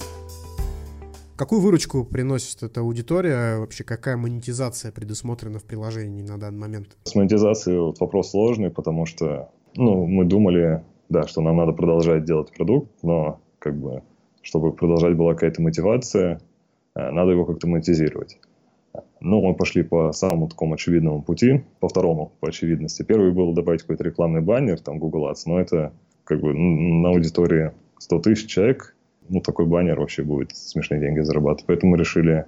Какую 1.38 1.60
выручку 1.60 2.04
приносит 2.04 2.64
эта 2.64 2.80
аудитория? 2.80 3.58
Вообще, 3.58 3.84
какая 3.84 4.16
монетизация 4.16 4.90
предусмотрена 4.90 5.60
в 5.60 5.64
приложении 5.64 6.20
на 6.20 6.36
данный 6.36 6.58
момент? 6.58 6.96
С 7.04 7.14
монетизацией 7.14 7.78
вот 7.78 8.00
вопрос 8.00 8.32
сложный, 8.32 8.70
потому 8.72 9.06
что 9.06 9.48
ну, 9.76 10.04
мы 10.04 10.24
думали, 10.24 10.82
да, 11.08 11.28
что 11.28 11.40
нам 11.40 11.58
надо 11.58 11.70
продолжать 11.70 12.24
делать 12.24 12.50
продукт, 12.50 12.90
но 13.04 13.40
как 13.60 13.78
бы, 13.78 14.02
чтобы 14.42 14.72
продолжать 14.72 15.16
была 15.16 15.34
какая-то 15.34 15.62
мотивация, 15.62 16.40
э, 16.96 17.10
надо 17.12 17.30
его 17.30 17.44
как-то 17.44 17.68
монетизировать. 17.68 18.40
Но 19.20 19.40
мы 19.40 19.54
пошли 19.54 19.84
по 19.84 20.10
самому 20.10 20.48
такому 20.48 20.74
очевидному 20.74 21.22
пути, 21.22 21.62
по 21.78 21.88
второму 21.88 22.32
по 22.40 22.48
очевидности. 22.48 23.04
Первый 23.04 23.30
был 23.30 23.52
добавить 23.52 23.82
какой-то 23.82 24.02
рекламный 24.02 24.40
баннер, 24.40 24.80
там 24.80 24.98
Google 24.98 25.30
Ads, 25.30 25.42
но 25.46 25.60
это 25.60 25.92
как 26.24 26.40
бы 26.40 26.52
на 26.52 27.10
аудитории 27.10 27.70
100 27.98 28.18
тысяч 28.22 28.50
человек, 28.50 28.96
ну, 29.28 29.40
такой 29.40 29.66
баннер 29.66 29.98
вообще 29.98 30.22
будет 30.22 30.56
смешные 30.56 31.00
деньги 31.00 31.20
зарабатывать. 31.20 31.66
Поэтому 31.66 31.92
мы 31.92 31.98
решили 31.98 32.46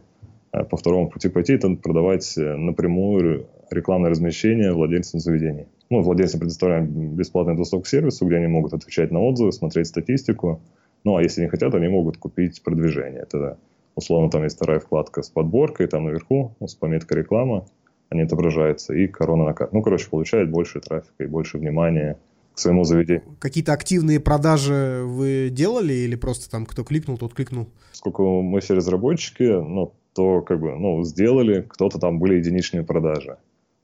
э, 0.52 0.64
по 0.64 0.76
второму 0.76 1.08
пути 1.08 1.28
пойти, 1.28 1.54
это 1.54 1.70
продавать 1.74 2.36
э, 2.36 2.56
напрямую 2.56 3.46
рекламное 3.70 4.10
размещение 4.10 4.72
владельцам 4.72 5.20
заведений. 5.20 5.66
Ну, 5.90 6.02
владельцам 6.02 6.40
предоставляем 6.40 7.14
бесплатный 7.16 7.56
доступ 7.56 7.84
к 7.84 7.86
сервису, 7.86 8.26
где 8.26 8.36
они 8.36 8.46
могут 8.46 8.72
отвечать 8.72 9.10
на 9.10 9.20
отзывы, 9.20 9.52
смотреть 9.52 9.86
статистику. 9.86 10.60
Ну, 11.04 11.16
а 11.16 11.22
если 11.22 11.42
не 11.42 11.48
хотят, 11.48 11.74
они 11.74 11.88
могут 11.88 12.16
купить 12.16 12.62
продвижение. 12.62 13.22
Это, 13.22 13.58
условно, 13.94 14.30
там 14.30 14.44
есть 14.44 14.56
вторая 14.56 14.80
вкладка 14.80 15.22
с 15.22 15.30
подборкой, 15.30 15.86
там 15.86 16.04
наверху, 16.04 16.54
ну, 16.60 16.68
с 16.68 16.74
пометкой 16.74 17.18
реклама, 17.18 17.66
они 18.08 18.22
отображаются, 18.22 18.94
и 18.94 19.06
корона 19.06 19.44
на 19.44 19.54
карте. 19.54 19.74
Ну, 19.74 19.82
короче, 19.82 20.10
получает 20.10 20.50
больше 20.50 20.80
трафика 20.80 21.24
и 21.24 21.26
больше 21.26 21.58
внимания 21.58 22.18
своему 22.60 22.84
заведению. 22.84 23.22
Какие-то 23.38 23.72
активные 23.72 24.20
продажи 24.20 25.02
вы 25.04 25.48
делали 25.50 25.92
или 25.92 26.16
просто 26.16 26.50
там 26.50 26.66
кто 26.66 26.84
кликнул, 26.84 27.18
тот 27.18 27.34
кликнул? 27.34 27.68
Сколько 27.92 28.22
мы 28.22 28.60
все 28.60 28.74
разработчики, 28.74 29.42
ну, 29.42 29.92
то 30.14 30.42
как 30.42 30.60
бы, 30.60 30.74
ну, 30.76 31.02
сделали, 31.04 31.64
кто-то 31.68 31.98
там 31.98 32.18
были 32.18 32.36
единичные 32.36 32.82
продажи. 32.82 33.38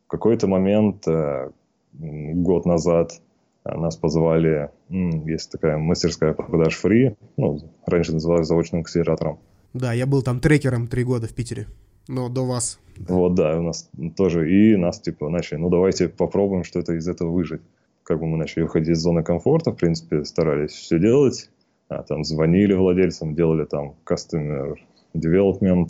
В 0.06 0.10
какой-то 0.10 0.46
момент, 0.46 1.06
э, 1.08 1.50
год 1.92 2.66
назад, 2.66 3.20
э, 3.64 3.74
нас 3.74 3.96
позвали, 3.96 4.70
есть 4.88 5.50
такая 5.50 5.78
мастерская 5.78 6.32
продаж 6.32 6.76
фри, 6.76 7.16
ну, 7.36 7.60
раньше 7.86 8.12
называлась 8.12 8.46
заочным 8.46 8.82
акселератором. 8.82 9.38
Да, 9.72 9.92
я 9.92 10.06
был 10.06 10.22
там 10.22 10.40
трекером 10.40 10.86
три 10.86 11.04
года 11.04 11.26
в 11.26 11.34
Питере, 11.34 11.66
но 12.08 12.28
до 12.28 12.46
вас. 12.46 12.78
Вот, 13.08 13.34
да, 13.34 13.58
у 13.58 13.62
нас 13.62 13.90
тоже, 14.16 14.50
и 14.50 14.76
нас, 14.76 15.00
типа, 15.00 15.28
начали, 15.28 15.58
ну, 15.58 15.68
давайте 15.68 16.08
попробуем 16.08 16.64
что-то 16.64 16.94
из 16.94 17.06
этого 17.08 17.30
выжить 17.30 17.60
как 18.06 18.20
бы 18.20 18.26
мы 18.26 18.38
начали 18.38 18.62
выходить 18.62 18.90
из 18.90 18.98
зоны 18.98 19.24
комфорта, 19.24 19.72
в 19.72 19.76
принципе, 19.76 20.24
старались 20.24 20.70
все 20.70 20.98
делать, 21.00 21.50
а, 21.88 22.04
там 22.04 22.22
звонили 22.22 22.72
владельцам, 22.72 23.34
делали 23.34 23.64
там 23.64 23.96
customer 24.06 24.76
development, 25.14 25.88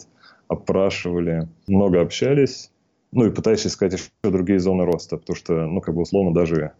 опрашивали, 0.48 1.48
много 1.66 2.00
общались, 2.00 2.72
ну 3.12 3.26
и 3.26 3.30
пытаясь 3.30 3.66
искать 3.66 3.92
еще 3.92 4.04
другие 4.22 4.58
зоны 4.58 4.86
роста, 4.86 5.18
потому 5.18 5.36
что, 5.36 5.66
ну, 5.66 5.80
как 5.82 5.94
бы 5.94 6.02
условно 6.02 6.32
даже 6.32 6.72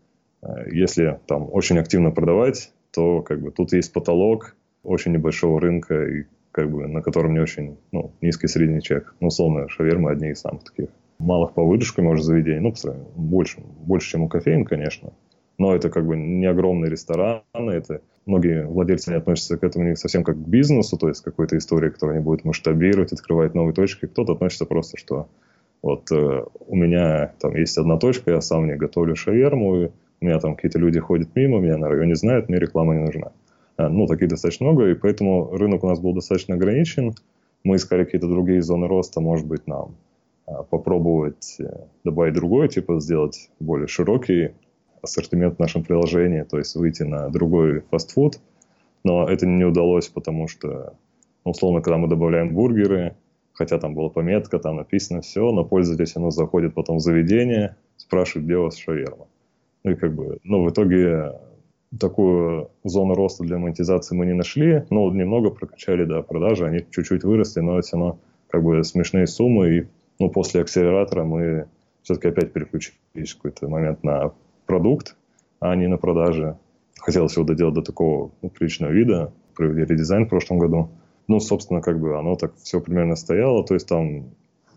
э, 0.42 0.46
если 0.72 1.20
там 1.26 1.48
очень 1.52 1.78
активно 1.78 2.10
продавать, 2.10 2.72
то 2.92 3.20
как 3.20 3.42
бы 3.42 3.50
тут 3.50 3.74
есть 3.74 3.92
потолок 3.92 4.56
очень 4.82 5.12
небольшого 5.12 5.60
рынка, 5.60 6.02
и 6.06 6.24
как 6.50 6.70
бы 6.70 6.86
на 6.86 7.02
котором 7.02 7.34
не 7.34 7.40
очень 7.40 7.76
ну, 7.92 8.12
низкий 8.22 8.46
средний 8.46 8.80
чек. 8.80 9.14
Ну, 9.20 9.28
условно, 9.28 9.68
шаверма 9.68 10.12
одни 10.12 10.30
из 10.30 10.40
самых 10.40 10.64
таких 10.64 10.88
малых 11.18 11.52
по 11.52 11.62
выдержке, 11.62 12.02
может, 12.02 12.24
заведений. 12.24 12.60
Ну, 12.60 12.72
больше, 13.14 13.60
больше, 13.60 14.12
чем 14.12 14.22
у 14.22 14.28
кофеин, 14.28 14.64
конечно. 14.64 15.12
Но 15.58 15.74
это 15.74 15.88
как 15.90 16.06
бы 16.06 16.16
не 16.16 16.46
огромные 16.46 16.90
рестораны, 16.90 17.42
это 17.54 18.02
многие 18.26 18.66
владельцы 18.66 19.10
не 19.10 19.16
относятся 19.16 19.56
к 19.56 19.64
этому 19.64 19.88
не 19.88 19.96
совсем 19.96 20.22
как 20.22 20.36
к 20.36 20.46
бизнесу, 20.46 20.98
то 20.98 21.08
есть 21.08 21.22
какой-то 21.22 21.56
истории, 21.56 21.90
которую 21.90 22.16
они 22.16 22.24
будут 22.24 22.44
масштабировать, 22.44 23.12
открывать 23.12 23.54
новые 23.54 23.74
точки. 23.74 24.06
Кто-то 24.06 24.34
относится 24.34 24.66
просто, 24.66 24.98
что 24.98 25.28
вот 25.82 26.10
э, 26.10 26.44
у 26.66 26.76
меня 26.76 27.32
там 27.40 27.54
есть 27.54 27.78
одна 27.78 27.96
точка, 27.96 28.32
я 28.32 28.40
сам 28.40 28.66
не 28.66 28.76
готовлю 28.76 29.16
шаверму, 29.16 29.76
и 29.76 29.90
у 30.20 30.24
меня 30.24 30.38
там 30.40 30.56
какие-то 30.56 30.78
люди 30.78 30.98
ходят 30.98 31.28
мимо, 31.34 31.60
меня 31.60 31.78
на 31.78 31.88
районе 31.88 32.16
знают, 32.16 32.48
мне 32.48 32.58
реклама 32.58 32.94
не 32.94 33.04
нужна. 33.04 33.32
А, 33.76 33.88
ну, 33.88 34.06
таких 34.06 34.28
достаточно 34.28 34.66
много, 34.66 34.90
и 34.90 34.94
поэтому 34.94 35.50
рынок 35.56 35.84
у 35.84 35.88
нас 35.88 36.00
был 36.00 36.12
достаточно 36.12 36.54
ограничен. 36.54 37.14
Мы 37.62 37.76
искали 37.76 38.04
какие-то 38.04 38.28
другие 38.28 38.62
зоны 38.62 38.88
роста, 38.88 39.20
может 39.20 39.46
быть, 39.46 39.66
нам 39.66 39.96
а, 40.46 40.62
попробовать 40.62 41.56
э, 41.60 41.84
добавить 42.04 42.34
другое, 42.34 42.68
типа 42.68 43.00
сделать 43.00 43.50
более 43.60 43.86
широкий 43.88 44.52
ассортимент 45.06 45.56
в 45.56 45.58
нашем 45.58 45.82
приложении, 45.82 46.42
то 46.42 46.58
есть 46.58 46.76
выйти 46.76 47.02
на 47.02 47.28
другой 47.28 47.80
фастфуд, 47.90 48.38
но 49.04 49.28
это 49.28 49.46
не 49.46 49.64
удалось, 49.64 50.08
потому 50.08 50.48
что, 50.48 50.94
ну, 51.44 51.52
условно, 51.52 51.80
когда 51.80 51.96
мы 51.96 52.08
добавляем 52.08 52.54
бургеры, 52.54 53.16
хотя 53.52 53.78
там 53.78 53.94
была 53.94 54.10
пометка, 54.10 54.58
там 54.58 54.76
написано 54.76 55.22
все, 55.22 55.50
но 55.52 55.64
пользователь 55.64 56.12
оно 56.16 56.30
заходит 56.30 56.74
потом 56.74 56.98
в 56.98 57.00
заведение, 57.00 57.76
спрашивает, 57.96 58.46
где 58.46 58.56
у 58.56 58.64
вас 58.64 58.76
шаверма. 58.76 59.26
Ну 59.84 59.92
и 59.92 59.94
как 59.94 60.14
бы, 60.14 60.38
ну, 60.42 60.64
в 60.64 60.70
итоге 60.70 61.32
такую 61.98 62.70
зону 62.84 63.14
роста 63.14 63.44
для 63.44 63.58
монетизации 63.58 64.14
мы 64.16 64.26
не 64.26 64.34
нашли, 64.34 64.84
но 64.90 65.10
немного 65.10 65.50
прокачали, 65.50 66.04
да, 66.04 66.22
продажи, 66.22 66.66
они 66.66 66.84
чуть-чуть 66.90 67.24
выросли, 67.24 67.60
но 67.60 67.80
все 67.80 67.96
равно 67.96 68.18
как 68.48 68.62
бы 68.62 68.82
смешные 68.84 69.26
суммы, 69.26 69.76
и 69.76 69.86
ну, 70.18 70.30
после 70.30 70.62
акселератора 70.62 71.24
мы 71.24 71.66
все-таки 72.02 72.28
опять 72.28 72.52
переключились 72.52 73.32
в 73.32 73.36
какой-то 73.36 73.68
момент 73.68 74.02
на 74.04 74.32
продукт, 74.66 75.16
а 75.60 75.74
не 75.74 75.88
на 75.88 75.96
продаже. 75.96 76.56
Хотелось 76.98 77.36
его 77.36 77.46
доделать 77.46 77.74
до 77.74 77.82
такого 77.82 78.30
ну, 78.42 78.50
приличного 78.50 78.90
вида. 78.90 79.32
Провели 79.54 79.84
редизайн 79.84 80.26
в 80.26 80.28
прошлом 80.28 80.58
году. 80.58 80.90
Ну, 81.28 81.40
собственно, 81.40 81.80
как 81.80 81.98
бы 81.98 82.18
оно 82.18 82.36
так 82.36 82.54
все 82.56 82.80
примерно 82.80 83.16
стояло. 83.16 83.64
То 83.64 83.74
есть 83.74 83.88
там, 83.88 84.24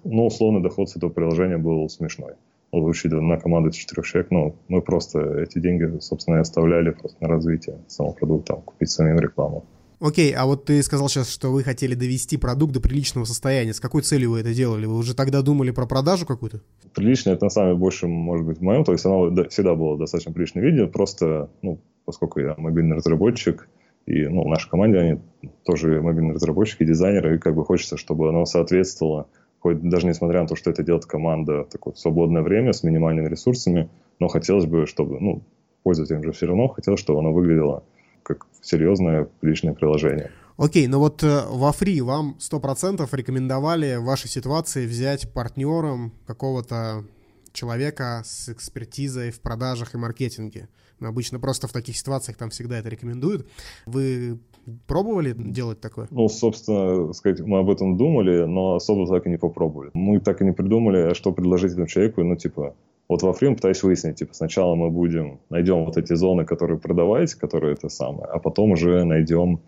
ну, 0.03 0.25
условный 0.27 0.61
доход 0.61 0.89
с 0.89 0.95
этого 0.95 1.09
приложения 1.09 1.57
был 1.57 1.89
смешной. 1.89 2.33
Вот, 2.71 2.87
учитывая 2.87 3.23
на 3.23 3.37
команду 3.37 3.71
четырех 3.71 4.05
человек, 4.05 4.31
ну, 4.31 4.55
мы 4.67 4.81
просто 4.81 5.19
эти 5.41 5.59
деньги, 5.59 5.99
собственно, 5.99 6.35
и 6.35 6.39
оставляли 6.39 6.91
просто 6.91 7.17
на 7.21 7.27
развитие 7.27 7.77
самого 7.87 8.13
продукта, 8.13 8.55
купить 8.63 8.89
самим 8.89 9.19
рекламу. 9.19 9.65
Окей, 10.01 10.33
а 10.33 10.45
вот 10.45 10.63
ты 10.63 10.81
сказал 10.81 11.09
сейчас, 11.09 11.29
что 11.29 11.49
вы 11.51 11.61
хотели 11.61 11.93
довести 11.93 12.37
продукт 12.37 12.71
до 12.71 12.79
приличного 12.79 13.25
состояния. 13.25 13.73
С 13.73 13.81
какой 13.81 14.01
целью 14.01 14.31
вы 14.31 14.39
это 14.39 14.53
делали? 14.53 14.85
Вы 14.85 14.95
уже 14.95 15.13
тогда 15.13 15.41
думали 15.41 15.71
про 15.71 15.85
продажу 15.85 16.25
какую-то? 16.25 16.61
Прилично, 16.93 17.31
это 17.31 17.45
на 17.45 17.49
самом 17.49 17.69
деле 17.71 17.79
больше, 17.79 18.07
может 18.07 18.45
быть, 18.45 18.59
в 18.59 18.61
моем, 18.61 18.85
то 18.85 18.93
есть 18.93 19.05
оно 19.05 19.29
всегда 19.49 19.75
было 19.75 19.97
достаточно 19.97 20.31
приличное 20.31 20.63
видео, 20.63 20.87
просто, 20.87 21.49
ну, 21.61 21.79
поскольку 22.05 22.39
я 22.39 22.55
мобильный 22.57 22.95
разработчик, 22.95 23.67
и, 24.05 24.25
ну, 24.25 24.43
в 24.43 24.47
нашей 24.47 24.69
команде 24.69 24.97
они 24.97 25.19
тоже 25.65 26.01
мобильные 26.01 26.33
разработчики, 26.33 26.85
дизайнеры, 26.85 27.35
и 27.35 27.39
как 27.39 27.55
бы 27.55 27.65
хочется, 27.65 27.97
чтобы 27.97 28.29
оно 28.29 28.45
соответствовало, 28.45 29.27
хоть 29.59 29.81
даже 29.81 30.07
несмотря 30.07 30.41
на 30.41 30.47
то, 30.47 30.55
что 30.55 30.71
это 30.71 30.81
делает 30.81 31.05
команда 31.05 31.65
в 31.65 31.69
такое 31.69 31.93
свободное 31.95 32.41
время 32.41 32.71
с 32.71 32.83
минимальными 32.83 33.27
ресурсами, 33.27 33.89
но 34.19 34.29
хотелось 34.29 34.65
бы, 34.65 34.87
чтобы, 34.87 35.19
ну, 35.19 35.43
пользователям 35.83 36.23
же 36.23 36.31
все 36.31 36.47
равно 36.47 36.69
хотелось, 36.69 37.01
чтобы 37.01 37.19
оно 37.19 37.33
выглядело 37.33 37.83
как 38.23 38.47
серьезное 38.61 39.27
личное 39.41 39.73
приложение. 39.73 40.31
Окей, 40.57 40.87
но 40.87 40.99
вот 40.99 41.23
э, 41.23 41.45
во 41.49 41.71
фри 41.71 42.01
вам 42.01 42.35
100% 42.39 43.07
рекомендовали 43.13 43.95
в 43.95 44.03
вашей 44.03 44.29
ситуации 44.29 44.85
взять 44.85 45.31
партнером 45.31 46.11
какого-то 46.27 47.05
человека 47.53 48.23
с 48.25 48.49
экспертизой 48.49 49.31
в 49.31 49.39
продажах 49.39 49.95
и 49.95 49.97
маркетинге. 49.97 50.67
Но 50.99 51.07
обычно 51.07 51.39
просто 51.39 51.67
в 51.67 51.71
таких 51.71 51.95
ситуациях 51.95 52.37
там 52.37 52.49
всегда 52.49 52.77
это 52.77 52.89
рекомендуют. 52.89 53.47
Вы 53.85 54.39
пробовали 54.85 55.33
делать 55.33 55.79
такое? 55.79 56.07
Ну, 56.11 56.27
собственно, 56.27 57.13
сказать, 57.13 57.39
мы 57.39 57.59
об 57.59 57.69
этом 57.69 57.97
думали, 57.97 58.43
но 58.45 58.75
особо 58.75 59.07
так 59.07 59.27
и 59.27 59.29
не 59.29 59.37
попробовали. 59.37 59.91
Мы 59.93 60.19
так 60.19 60.41
и 60.41 60.45
не 60.45 60.51
придумали, 60.51 61.13
что 61.13 61.31
предложить 61.31 61.71
этому 61.71 61.87
человеку, 61.87 62.23
ну, 62.23 62.35
типа, 62.35 62.75
вот 63.09 63.23
во 63.23 63.31
Freedom 63.31 63.55
пытаюсь 63.55 63.81
выяснить, 63.81 64.17
типа, 64.17 64.33
сначала 64.35 64.75
мы 64.75 64.91
будем, 64.91 65.39
найдем 65.49 65.83
вот 65.83 65.97
эти 65.97 66.13
зоны, 66.13 66.45
которые 66.45 66.79
продавать, 66.79 67.33
которые 67.33 67.73
это 67.73 67.89
самое, 67.89 68.25
а 68.25 68.39
потом 68.39 68.71
уже 68.71 69.03
найдем, 69.03 69.61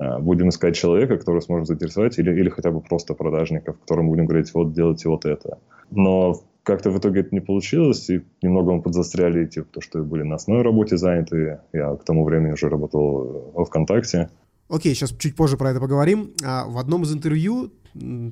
э, 0.00 0.18
будем 0.18 0.48
искать 0.48 0.74
человека, 0.74 1.16
который 1.16 1.40
сможет 1.40 1.68
заинтересовать, 1.68 2.18
или, 2.18 2.30
или 2.32 2.48
хотя 2.48 2.72
бы 2.72 2.80
просто 2.80 3.14
продажников, 3.14 3.78
которым 3.78 4.08
будем 4.08 4.26
говорить, 4.26 4.52
вот 4.52 4.72
делайте 4.72 5.08
вот 5.08 5.24
это. 5.24 5.58
Но 5.92 6.42
как-то 6.64 6.90
в 6.90 6.98
итоге 6.98 7.20
это 7.20 7.28
не 7.32 7.40
получилось, 7.40 8.10
и 8.10 8.22
немного 8.42 8.72
мы 8.72 8.82
подзастряли, 8.82 9.46
типа, 9.46 9.68
то, 9.74 9.80
что 9.80 10.02
были 10.02 10.24
на 10.24 10.34
основной 10.34 10.64
работе 10.64 10.96
заняты. 10.96 11.60
Я 11.72 11.94
к 11.94 12.04
тому 12.04 12.24
времени 12.24 12.52
уже 12.52 12.68
работал 12.68 13.52
во 13.54 13.64
ВКонтакте. 13.64 14.28
Окей, 14.68 14.94
сейчас 14.94 15.10
чуть 15.18 15.36
позже 15.36 15.56
про 15.56 15.70
это 15.70 15.80
поговорим. 15.80 16.32
А 16.44 16.66
в 16.66 16.78
одном 16.78 17.02
из 17.02 17.12
интервью 17.12 17.72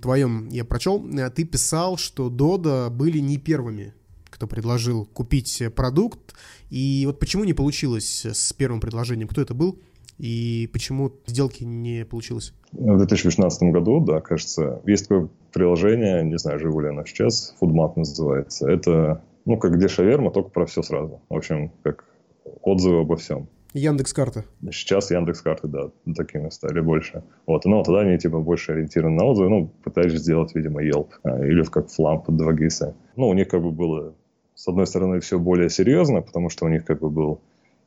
твоем 0.00 0.49
я 0.49 0.64
прочел, 0.64 1.04
э, 1.07 1.30
ты 1.30 1.45
писал, 1.45 1.97
что 1.97 2.30
Дода 2.30 2.88
были 2.90 3.19
не 3.19 3.37
первыми 3.37 3.95
кто 4.40 4.47
предложил 4.47 5.04
купить 5.04 5.62
продукт. 5.76 6.35
И 6.70 7.04
вот 7.04 7.18
почему 7.18 7.44
не 7.44 7.52
получилось 7.52 8.25
с 8.25 8.54
первым 8.54 8.80
предложением? 8.80 9.28
Кто 9.28 9.42
это 9.42 9.52
был? 9.52 9.78
И 10.16 10.66
почему 10.73 11.12
сделки 11.26 11.62
не 11.62 12.06
получилось? 12.06 12.54
В 12.73 12.97
2016 12.97 13.64
году, 13.64 14.00
да, 14.00 14.23
кажется, 14.23 14.80
есть 14.87 15.09
такое 15.09 15.28
приложение, 15.52 16.25
не 16.25 16.38
знаю, 16.38 16.59
живу 16.59 16.80
ли 16.80 16.88
оно 16.88 17.04
сейчас, 17.04 17.54
Foodmap 17.61 17.92
называется. 17.97 18.66
Это, 18.66 19.23
ну, 19.44 19.59
как 19.59 19.76
где 19.76 19.88
шаверма, 19.88 20.30
только 20.30 20.49
про 20.49 20.64
все 20.64 20.80
сразу. 20.80 21.20
В 21.28 21.37
общем, 21.37 21.70
как 21.82 22.06
отзывы 22.62 23.00
обо 23.00 23.16
всем. 23.16 23.47
Яндекс 23.73 24.12
карты. 24.12 24.44
Сейчас 24.73 25.11
Яндекс 25.11 25.42
карты, 25.42 25.68
да, 25.68 25.90
такими 26.16 26.49
стали 26.50 26.80
больше. 26.80 27.23
Вот, 27.47 27.64
но 27.66 27.82
тогда 27.85 28.00
они 28.00 28.18
типа 28.18 28.40
больше 28.40 28.73
ориентированы 28.73 29.16
на 29.16 29.25
отзывы, 29.25 29.49
ну, 29.49 29.66
пытались 29.85 30.18
сделать, 30.18 30.54
видимо, 30.54 30.82
Yelp 30.82 31.09
а, 31.23 31.44
или 31.44 31.62
как 31.64 31.87
Flamp 31.87 32.25
под 32.25 32.37
2 32.37 32.52
гиса. 32.54 32.97
Ну, 33.16 33.28
у 33.28 33.35
них 33.35 33.49
как 33.49 33.62
бы 33.62 33.70
было, 33.70 34.14
с 34.61 34.69
одной 34.69 34.87
стороны, 34.87 35.21
все 35.21 35.38
более 35.38 35.71
серьезно, 35.71 36.21
потому 36.21 36.50
что 36.50 36.67
у 36.67 36.69
них 36.69 36.85
как 36.85 37.00
бы 37.00 37.09
был 37.09 37.40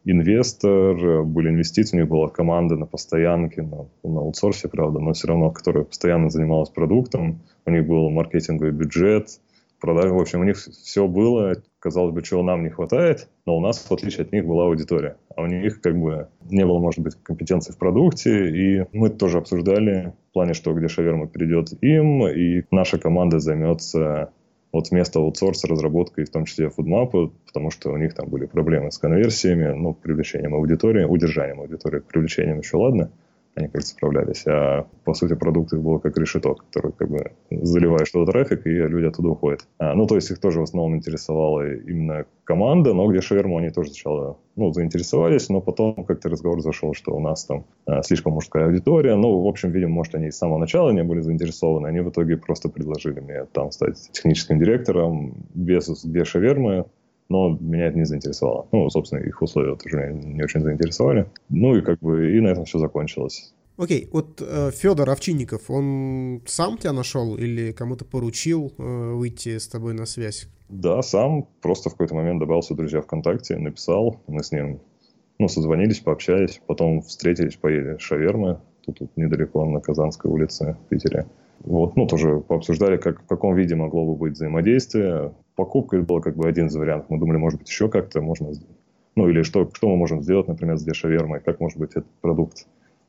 инвестор, 0.06 1.24
были 1.24 1.50
инвестиции, 1.50 1.98
у 1.98 2.00
них 2.00 2.10
была 2.10 2.30
команда 2.30 2.76
на 2.76 2.88
постоянке, 2.88 3.62
на, 3.62 3.86
на 4.04 4.22
аутсорсе, 4.22 4.70
правда, 4.70 5.00
но 5.00 5.14
все 5.14 5.28
равно, 5.28 5.52
которая 5.52 5.84
постоянно 5.84 6.32
занималась 6.32 6.72
продуктом, 6.72 7.44
у 7.68 7.70
них 7.70 7.86
был 7.86 8.10
маркетинговый 8.10 8.72
бюджет, 8.72 9.40
продажи, 9.80 10.16
в 10.16 10.20
общем, 10.20 10.40
у 10.40 10.46
них 10.46 10.58
все 10.58 11.08
было, 11.08 11.62
казалось 11.78 12.12
бы, 12.12 12.24
чего 12.24 12.42
нам 12.42 12.64
не 12.64 12.70
хватает, 12.70 13.30
но 13.46 13.56
у 13.56 13.62
нас, 13.62 13.78
в 13.78 13.92
отличие 13.92 14.24
от 14.24 14.32
них, 14.32 14.44
была 14.44 14.66
аудитория. 14.66 15.18
А 15.36 15.44
у 15.44 15.46
них 15.46 15.80
как 15.80 15.96
бы 15.96 16.30
не 16.50 16.66
было, 16.66 16.80
может 16.80 17.02
быть, 17.02 17.14
компетенции 17.22 17.72
в 17.72 17.78
продукте, 17.78 18.50
и 18.50 18.86
мы 18.94 19.12
тоже 19.12 19.38
обсуждали 19.38 20.14
в 20.32 20.34
плане, 20.34 20.56
что 20.56 20.74
где 20.74 20.88
шаверма 20.88 21.28
перейдет 21.28 21.68
им, 21.84 22.28
и 22.28 22.64
наша 22.72 22.98
команда 22.98 23.38
займется 23.38 24.32
вот 24.74 24.90
вместо 24.90 25.20
аутсорса 25.20 25.68
разработкой, 25.68 26.26
в 26.26 26.32
том 26.32 26.46
числе 26.46 26.70
фудмапа, 26.70 27.32
потому 27.46 27.72
что 27.72 27.92
у 27.92 27.98
них 27.98 28.16
там 28.16 28.28
были 28.28 28.46
проблемы 28.46 28.92
с 28.92 28.98
конверсиями, 28.98 29.72
ну, 29.74 29.94
привлечением 29.94 30.56
аудитории, 30.56 31.06
удержанием 31.06 31.62
аудитории, 31.62 32.00
привлечением 32.00 32.60
еще 32.60 32.78
ладно– 32.78 33.12
они 33.56 33.68
как-то 33.68 33.88
справлялись. 33.88 34.44
А 34.48 34.88
по 35.04 35.14
сути 35.14 35.36
продукт 35.36 35.74
их 35.74 35.82
был 35.82 36.00
как 36.00 36.18
решеток, 36.18 36.66
который 36.66 36.92
как 36.92 37.10
бы 37.10 37.32
заливаешь 37.52 38.12
туда 38.12 38.32
трафик, 38.32 38.66
и 38.66 38.70
люди 38.70 39.06
оттуда 39.06 39.30
уходят. 39.30 39.68
А, 39.78 39.94
ну, 39.94 40.08
то 40.08 40.16
есть 40.16 40.32
их 40.32 40.40
тоже 40.40 40.60
в 40.60 40.64
основном 40.64 40.96
интересовала 40.96 41.74
именно 41.74 42.26
команда, 42.46 42.94
но 42.94 43.08
где 43.08 43.22
шаверму 43.22 43.58
они 43.58 43.70
тоже 43.70 43.90
сначала 43.90 44.38
ну, 44.56 44.72
заинтересовались, 44.74 45.50
но 45.50 45.62
потом 45.62 46.04
как-то 46.06 46.30
разговор 46.30 46.62
зашел, 46.62 46.94
что 46.94 47.16
у 47.16 47.20
нас 47.20 47.46
там 47.46 47.66
а, 47.86 48.02
слишком 48.02 48.34
мужская 48.34 48.66
аудитория. 48.66 49.16
Ну, 49.16 49.42
в 49.42 49.48
общем, 49.48 49.72
видимо, 49.72 49.94
может, 49.94 50.16
они 50.16 50.32
с 50.32 50.38
самого 50.38 50.58
начала 50.58 50.92
не 50.92 51.04
были 51.04 51.22
заинтересованы, 51.22 51.88
они 51.88 52.02
в 52.02 52.10
итоге 52.10 52.38
просто 52.38 52.70
предложили 52.70 53.20
мне 53.20 53.46
там 53.52 53.72
стать 53.72 53.98
техническим 54.12 54.60
директором 54.60 55.34
без 55.54 56.04
где 56.04 56.26
шавермы, 56.26 56.86
но 57.30 57.58
меня 57.60 57.88
это 57.88 57.98
не 57.98 58.06
заинтересовало. 58.06 58.68
Ну, 58.72 58.90
собственно, 58.90 59.20
их 59.20 59.42
условия 59.42 59.76
тоже 59.76 59.98
меня 59.98 60.12
не 60.12 60.44
очень 60.44 60.62
заинтересовали. 60.62 61.28
Ну 61.50 61.76
и 61.76 61.82
как 61.82 62.00
бы 62.00 62.36
и 62.36 62.40
на 62.40 62.50
этом 62.50 62.66
все 62.66 62.80
закончилось. 62.80 63.54
Окей, 63.76 64.08
вот 64.12 64.40
э, 64.40 64.70
Федор 64.72 65.10
Овчинников, 65.10 65.70
он 65.70 66.42
сам 66.46 66.78
тебя 66.78 66.94
нашел 66.94 67.36
или 67.36 67.72
кому-то 67.72 68.06
поручил 68.06 68.72
э, 68.78 69.14
выйти 69.14 69.58
с 69.58 69.68
тобой 69.68 69.94
на 69.96 70.06
связь? 70.06 70.48
Да, 70.70 71.02
сам 71.02 71.48
просто 71.62 71.90
в 71.90 71.94
какой-то 71.94 72.14
момент 72.14 72.40
добавился 72.40 72.76
друзья 72.76 73.02
ВКонтакте, 73.02 73.58
написал, 73.58 74.22
мы 74.28 74.44
с 74.44 74.52
ним 74.52 74.80
ну, 75.40 75.48
созвонились, 75.48 76.00
пообщались, 76.00 76.62
потом 76.68 77.02
встретились, 77.02 77.56
поели 77.56 77.98
шавермы, 77.98 78.60
тут, 78.86 79.00
тут 79.00 79.18
недалеко 79.18 79.66
на 79.66 79.80
Казанской 79.80 80.30
улице 80.30 80.78
в 80.86 80.90
Питере. 80.90 81.26
Вот, 81.60 81.96
ну, 81.96 82.06
тоже 82.08 82.42
пообсуждали, 82.42 82.98
как, 82.98 83.24
в 83.24 83.28
каком 83.28 83.56
виде 83.56 83.76
могло 83.76 84.06
бы 84.06 84.16
быть 84.16 84.34
взаимодействие. 84.34 85.34
Покупка 85.56 86.02
была 86.02 86.22
как 86.22 86.36
бы 86.36 86.48
один 86.48 86.68
из 86.68 86.76
вариантов. 86.76 87.10
Мы 87.10 87.20
думали, 87.20 87.38
может 87.38 87.60
быть, 87.60 87.70
еще 87.70 87.90
как-то 87.90 88.22
можно... 88.22 88.52
Ну, 89.16 89.30
или 89.30 89.44
что, 89.44 89.70
что 89.72 89.90
мы 89.90 89.96
можем 89.96 90.24
сделать, 90.24 90.48
например, 90.48 90.78
с 90.78 90.84
дешавермой, 90.84 91.40
как, 91.40 91.60
может 91.60 91.78
быть, 91.78 91.92
этот 91.92 92.10
продукт 92.22 92.66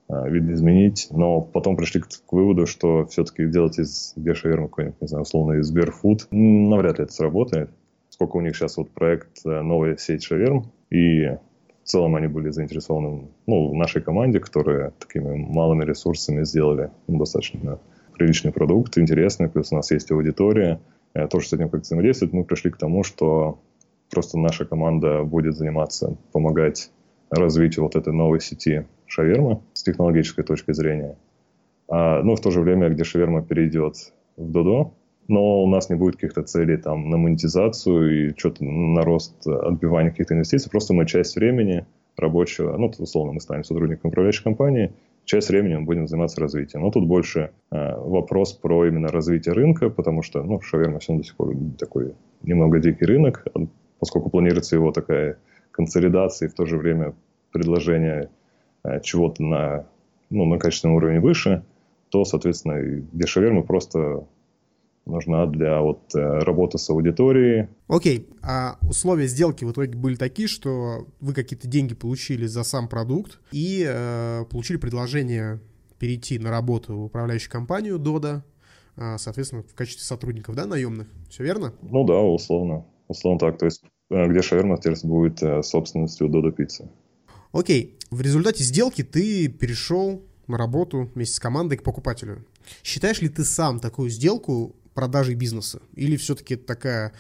а, 0.09 0.29
видоизменить. 0.29 1.09
Но 1.11 1.41
потом 1.41 1.77
пришли 1.77 2.03
к, 2.03 2.09
к 2.09 2.33
выводу, 2.33 2.67
что 2.67 3.07
все-таки 3.07 3.47
делать 3.47 3.79
из 3.79 4.13
дешавермы 4.17 4.69
какой-нибудь, 4.69 5.01
не 5.01 5.09
знаю, 5.09 5.23
условно, 5.23 5.55
из 5.55 5.67
Сберфуд, 5.67 6.29
навряд 6.31 6.99
ли 6.99 7.05
это 7.05 7.13
сработает. 7.13 7.71
Сколько 8.11 8.37
у 8.37 8.41
них 8.43 8.55
сейчас 8.55 8.77
вот 8.77 8.91
проект 8.91 9.45
э, 9.47 9.63
«Новая 9.63 9.97
сеть 9.97 10.23
шаверм», 10.23 10.71
и 10.91 11.37
в 11.85 11.87
целом 11.87 12.17
они 12.17 12.29
были 12.29 12.51
заинтересованы 12.51 13.29
ну, 13.47 13.71
в 13.71 13.75
нашей 13.75 14.03
команде, 14.03 14.41
которая 14.41 14.93
такими 14.93 15.37
малыми 15.37 15.85
ресурсами 15.85 16.45
сделали 16.45 16.91
ну, 17.07 17.19
достаточно 17.19 17.79
приличный 18.13 18.53
продукт, 18.53 18.97
интересный, 18.99 19.49
плюс 19.49 19.73
у 19.73 19.77
нас 19.77 19.91
есть 19.91 20.11
аудитория, 20.11 20.81
тоже 21.31 21.49
с 21.49 21.53
этим 21.53 21.69
как 21.69 21.83
взаимодействовать, 21.83 22.35
мы 22.35 22.45
пришли 22.45 22.71
к 22.71 22.77
тому, 22.77 23.05
что 23.05 23.61
просто 24.11 24.39
наша 24.39 24.65
команда 24.65 25.23
будет 25.25 25.57
заниматься, 25.57 26.17
помогать 26.33 26.91
развитию 27.31 27.85
вот 27.85 27.97
этой 27.97 28.13
новой 28.13 28.41
сети 28.41 28.87
шавермы 29.07 29.61
с 29.73 29.83
технологической 29.83 30.45
точки 30.45 30.73
зрения. 30.73 31.17
А, 31.89 32.23
ну, 32.23 32.37
в 32.37 32.41
то 32.41 32.51
же 32.51 32.61
время, 32.61 32.89
где 32.89 33.05
шаверма 33.05 33.43
перейдет 33.43 34.13
в 34.37 34.51
Додо, 34.51 34.93
но 35.29 35.63
у 35.63 35.69
нас 35.69 35.89
не 35.91 35.97
будет 35.97 36.17
каких-то 36.17 36.43
целей 36.43 36.77
там 36.77 37.11
на 37.11 37.17
монетизацию 37.17 38.31
и 38.31 38.37
что-то 38.37 38.65
на 38.65 39.03
рост 39.03 39.47
отбивания 39.47 40.11
каких-то 40.11 40.35
инвестиций, 40.35 40.71
просто 40.71 40.95
мы 40.95 41.07
часть 41.07 41.37
времени 41.37 41.87
рабочего, 42.17 42.77
ну, 42.77 42.93
условно, 42.99 43.33
мы 43.33 43.41
станем 43.41 43.65
сотрудником 43.65 44.11
управляющей 44.11 44.45
компании, 44.45 44.93
часть 45.25 45.49
времени 45.49 45.77
мы 45.77 45.85
будем 45.85 46.07
заниматься 46.07 46.41
развитием. 46.41 46.83
Но 46.83 46.91
тут 46.91 47.07
больше 47.07 47.51
э, 47.71 47.97
вопрос 47.97 48.53
про 48.53 48.87
именно 48.87 49.09
развитие 49.09 49.55
рынка, 49.55 49.91
потому 49.91 50.23
что, 50.23 50.43
ну, 50.43 50.61
шаверма 50.61 50.99
все 50.99 51.17
до 51.17 51.23
сих 51.23 51.37
пор 51.37 51.55
такой 51.79 52.15
немного 52.43 52.79
дикий 52.79 53.05
рынок, 53.05 53.47
поскольку 53.99 54.31
планируется 54.31 54.77
его 54.77 54.93
такая 54.93 55.39
консолидация 55.71 56.49
и 56.49 56.51
в 56.51 56.55
то 56.55 56.67
же 56.67 56.77
время 56.77 57.15
предложение 57.53 58.31
э, 58.85 59.01
чего-то 59.01 59.43
на, 59.43 59.87
ну, 60.31 60.45
на 60.45 60.59
качественном 60.59 60.97
уровне 60.97 61.21
выше, 61.21 61.65
то, 62.11 62.25
соответственно, 62.25 63.03
для 63.13 63.27
шавермы 63.27 63.65
просто 63.65 64.25
нужна 65.07 65.47
для 65.47 65.81
вот 65.81 66.15
э, 66.15 66.19
работы 66.19 66.79
с 66.79 66.89
аудиторией. 66.91 67.69
Окей, 67.89 68.19
okay. 68.19 68.39
а 68.43 68.79
условия 68.83 69.27
сделки 69.27 69.65
в 69.65 69.73
итоге 69.73 69.97
были 69.97 70.17
такие, 70.17 70.49
что 70.49 71.07
вы 71.21 71.35
какие-то 71.35 71.69
деньги 71.69 71.95
получили 71.95 72.47
за 72.47 72.65
сам 72.65 72.89
продукт 72.89 73.41
и 73.53 73.85
э, 73.87 74.45
получили 74.51 74.79
предложение 74.79 75.61
перейти 75.99 76.39
на 76.39 76.51
работу 76.51 76.97
в 76.97 77.05
управляющую 77.05 77.51
компанию 77.51 77.99
Дода, 77.99 78.45
э, 78.97 79.17
соответственно, 79.19 79.63
в 79.63 79.75
качестве 79.75 80.05
сотрудников, 80.05 80.55
да, 80.55 80.67
наемных. 80.67 81.09
Все 81.29 81.45
верно? 81.45 81.75
Ну 81.83 82.05
да, 82.05 82.21
условно. 82.21 82.85
Условно 83.09 83.39
так. 83.39 83.59
То 83.59 83.67
есть, 83.67 83.83
э, 84.11 84.27
где 84.29 84.43
шаверма 84.43 84.79
теперь 84.79 84.97
будет 85.03 85.43
э, 85.43 85.63
собственностью 85.63 86.29
Дода 86.29 86.51
Пиццы. 86.51 86.89
Окей, 87.53 87.99
в 88.11 88.21
результате 88.21 88.65
сделки 88.65 89.03
ты 89.03 89.49
перешел 89.49 90.23
на 90.47 90.59
работу 90.59 91.11
вместе 91.15 91.37
с 91.37 91.41
командой 91.41 91.77
к 91.77 91.83
покупателю. 91.83 92.45
Считаешь 92.83 93.23
ли 93.23 93.29
ты 93.29 93.45
сам 93.45 93.81
такую 93.81 94.11
сделку 94.11 94.75
продажей 94.95 95.35
бизнеса? 95.35 95.83
Или 95.95 96.17
все-таки 96.17 96.57
такая 96.57 97.13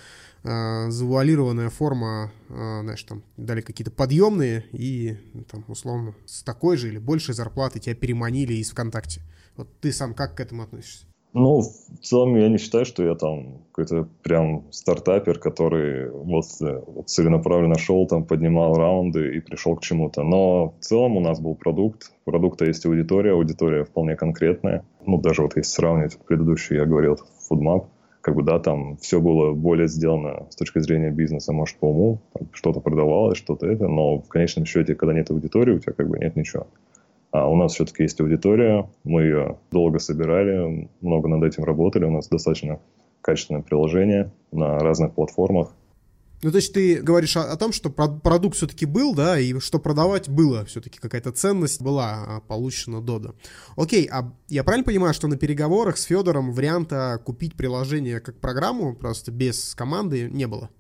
э, 0.43 0.91
завуалированная 0.91 1.71
форма, 1.71 2.33
э, 2.49 2.81
знаешь, 2.83 3.03
там 3.03 3.23
дали 3.37 3.61
какие-то 3.61 3.91
подъемные 3.91 4.65
и 4.73 5.17
там 5.51 5.65
условно 5.69 6.15
с 6.27 6.43
такой 6.43 6.77
же 6.77 6.89
или 6.89 6.99
большей 6.99 7.35
зарплаты 7.35 7.81
тебя 7.81 7.95
переманили 7.95 8.55
из 8.55 8.71
ВКонтакте? 8.71 9.23
Вот 9.57 9.69
ты 9.81 9.93
сам 9.93 10.15
как 10.15 10.37
к 10.37 10.41
этому 10.41 10.63
относишься? 10.63 11.07
Ну, 11.35 11.62
в 11.62 11.99
целом 12.01 12.37
я 12.37 12.49
не 12.49 12.59
считаю, 12.59 12.85
что 12.85 13.05
я 13.05 13.16
там 13.16 13.64
какой-то 13.73 14.09
прям 14.23 14.70
стартапер, 14.70 15.40
который 15.40 16.09
вот, 16.09 16.44
вот 16.61 17.09
целенаправленно 17.09 17.77
шел, 17.77 18.07
там 18.07 18.25
поднимал 18.25 18.77
раунды 18.77 19.35
и 19.35 19.40
пришел 19.40 19.75
к 19.75 19.83
чему-то. 19.83 20.23
Но 20.23 20.77
в 20.79 20.85
целом 20.85 21.16
у 21.16 21.20
нас 21.20 21.40
был 21.40 21.57
продукт, 21.57 22.12
у 22.25 22.31
продукта 22.31 22.66
есть 22.66 22.87
аудитория, 22.87 23.33
аудитория 23.33 23.85
вполне 23.85 24.14
конкретная. 24.14 24.85
Ну, 25.05 25.20
даже 25.20 25.42
вот 25.42 25.57
если 25.57 25.70
сравнивать 25.70 26.18
предыдущий, 26.18 26.77
я 26.77 26.87
говорил, 26.87 27.18
FoodMap, 27.51 27.87
как 28.20 28.37
бы, 28.37 28.44
да, 28.44 28.61
там 28.61 28.97
все 28.99 29.20
было 29.20 29.53
более 29.53 29.88
сделано 29.88 30.47
с 30.51 30.57
точки 30.57 30.79
зрения 30.79 31.11
бизнеса, 31.11 31.53
может, 31.53 31.77
по 31.79 31.87
уму, 31.87 32.20
что-то 32.53 32.79
продавалось, 32.79 33.38
что-то 33.38 33.66
это, 33.66 33.88
но 33.88 34.20
в 34.20 34.29
конечном 34.29 34.66
счете, 34.66 34.94
когда 34.94 35.12
нет 35.12 35.33
аудитории, 35.33 35.75
у 35.75 35.79
тебя 35.81 35.94
как 35.94 36.09
бы 36.09 36.16
нет 36.16 36.37
ничего. 36.37 36.68
А 37.35 37.49
у 37.49 37.57
нас 37.57 37.75
все-таки 37.75 38.05
есть 38.05 38.20
аудитория, 38.20 38.88
мы 39.03 39.23
ее 39.23 39.59
долго 39.73 39.99
собирали, 39.99 40.88
много 41.01 41.27
над 41.27 41.42
этим 41.42 41.64
работали, 41.64 42.05
у 42.05 42.12
нас 42.12 42.29
достаточно 42.29 42.79
качественное 43.23 43.61
приложение 43.61 44.33
на 44.53 44.79
разных 44.79 45.14
платформах. 45.14 45.75
Ну, 46.44 46.53
то 46.53 46.59
есть 46.59 46.73
ты 46.73 47.03
говоришь 47.03 47.37
о, 47.37 47.42
о 47.42 47.57
том, 47.57 47.73
что 47.73 47.90
продукт 47.90 48.55
все-таки 48.55 48.87
был, 48.87 49.16
да, 49.16 49.37
и 49.37 49.59
что 49.59 49.81
продавать 49.81 50.29
было, 50.29 50.64
все-таки 50.66 51.01
какая-то 51.01 51.33
ценность 51.33 51.83
была 51.83 52.25
а, 52.25 52.40
получена 52.40 53.01
Дода. 53.01 53.35
Окей, 53.77 54.09
а 54.12 54.33
я 54.49 54.62
правильно 54.62 54.85
понимаю, 54.85 55.12
что 55.12 55.27
на 55.27 55.37
переговорах 55.37 55.97
с 55.97 56.05
Федором 56.05 56.53
варианта 56.53 57.20
купить 57.25 57.57
приложение 57.57 58.20
как 58.20 58.38
программу 58.38 58.94
просто 58.94 59.33
без 59.33 59.75
команды 59.75 60.31
не 60.31 60.47
было? 60.47 60.70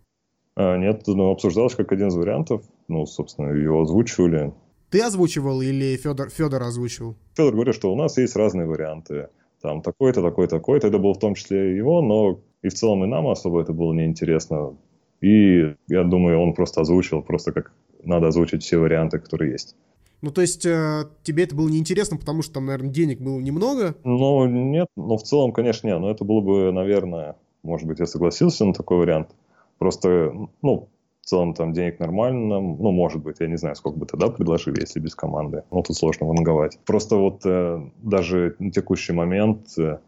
А, 0.54 0.76
нет, 0.76 1.02
ну, 1.08 1.32
обсуждалось 1.32 1.74
как 1.74 1.90
один 1.90 2.08
из 2.08 2.14
вариантов. 2.14 2.62
Ну, 2.86 3.06
собственно, 3.06 3.48
его 3.48 3.82
озвучивали. 3.82 4.54
Ты 4.94 5.00
озвучивал 5.00 5.60
или 5.60 5.96
Федор, 5.96 6.30
Федор 6.30 6.62
озвучивал? 6.62 7.16
Федор 7.36 7.52
говорит, 7.52 7.74
что 7.74 7.92
у 7.92 7.96
нас 7.96 8.16
есть 8.16 8.36
разные 8.36 8.64
варианты. 8.64 9.28
Там 9.60 9.82
такой-то, 9.82 10.22
такой-то, 10.22 10.58
такой-то. 10.58 10.86
Это 10.86 10.98
был 11.00 11.14
в 11.14 11.18
том 11.18 11.34
числе 11.34 11.76
его, 11.76 12.00
но 12.00 12.38
и 12.62 12.68
в 12.68 12.74
целом 12.74 13.02
и 13.02 13.08
нам 13.08 13.26
особо 13.26 13.60
это 13.60 13.72
было 13.72 13.92
неинтересно. 13.92 14.76
И 15.20 15.74
я 15.88 16.04
думаю, 16.04 16.40
он 16.40 16.54
просто 16.54 16.82
озвучил, 16.82 17.22
просто 17.22 17.50
как 17.50 17.72
надо 18.04 18.28
озвучить 18.28 18.62
все 18.62 18.78
варианты, 18.78 19.18
которые 19.18 19.50
есть. 19.50 19.74
Ну, 20.22 20.30
то 20.30 20.42
есть 20.42 20.64
э, 20.64 21.06
тебе 21.24 21.42
это 21.42 21.56
было 21.56 21.68
неинтересно, 21.68 22.16
потому 22.16 22.42
что 22.42 22.54
там, 22.54 22.66
наверное, 22.66 22.92
денег 22.92 23.20
было 23.20 23.40
немного? 23.40 23.96
Ну, 24.04 24.46
нет, 24.46 24.86
но 24.94 25.16
в 25.16 25.24
целом, 25.24 25.50
конечно, 25.50 25.88
нет. 25.88 25.98
Но 25.98 26.08
это 26.08 26.24
было 26.24 26.40
бы, 26.40 26.70
наверное, 26.70 27.34
может 27.64 27.88
быть, 27.88 27.98
я 27.98 28.06
согласился 28.06 28.64
на 28.64 28.72
такой 28.72 28.98
вариант. 28.98 29.30
Просто, 29.78 30.32
ну, 30.62 30.88
целом 31.24 31.54
там 31.54 31.72
денег 31.72 31.98
нормально, 32.00 32.60
ну, 32.60 32.90
может 32.90 33.22
быть, 33.22 33.36
я 33.40 33.46
не 33.46 33.56
знаю, 33.56 33.76
сколько 33.76 33.98
бы 33.98 34.06
тогда 34.06 34.28
предложили, 34.28 34.80
если 34.80 35.00
без 35.00 35.14
команды. 35.14 35.62
Ну, 35.70 35.82
тут 35.82 35.96
сложно 35.96 36.26
ванговать. 36.26 36.78
Просто 36.84 37.16
вот 37.16 37.42
э, 37.44 37.80
даже 38.02 38.56
на 38.58 38.70
текущий 38.70 39.12
момент 39.12 39.68
э, 39.78 39.98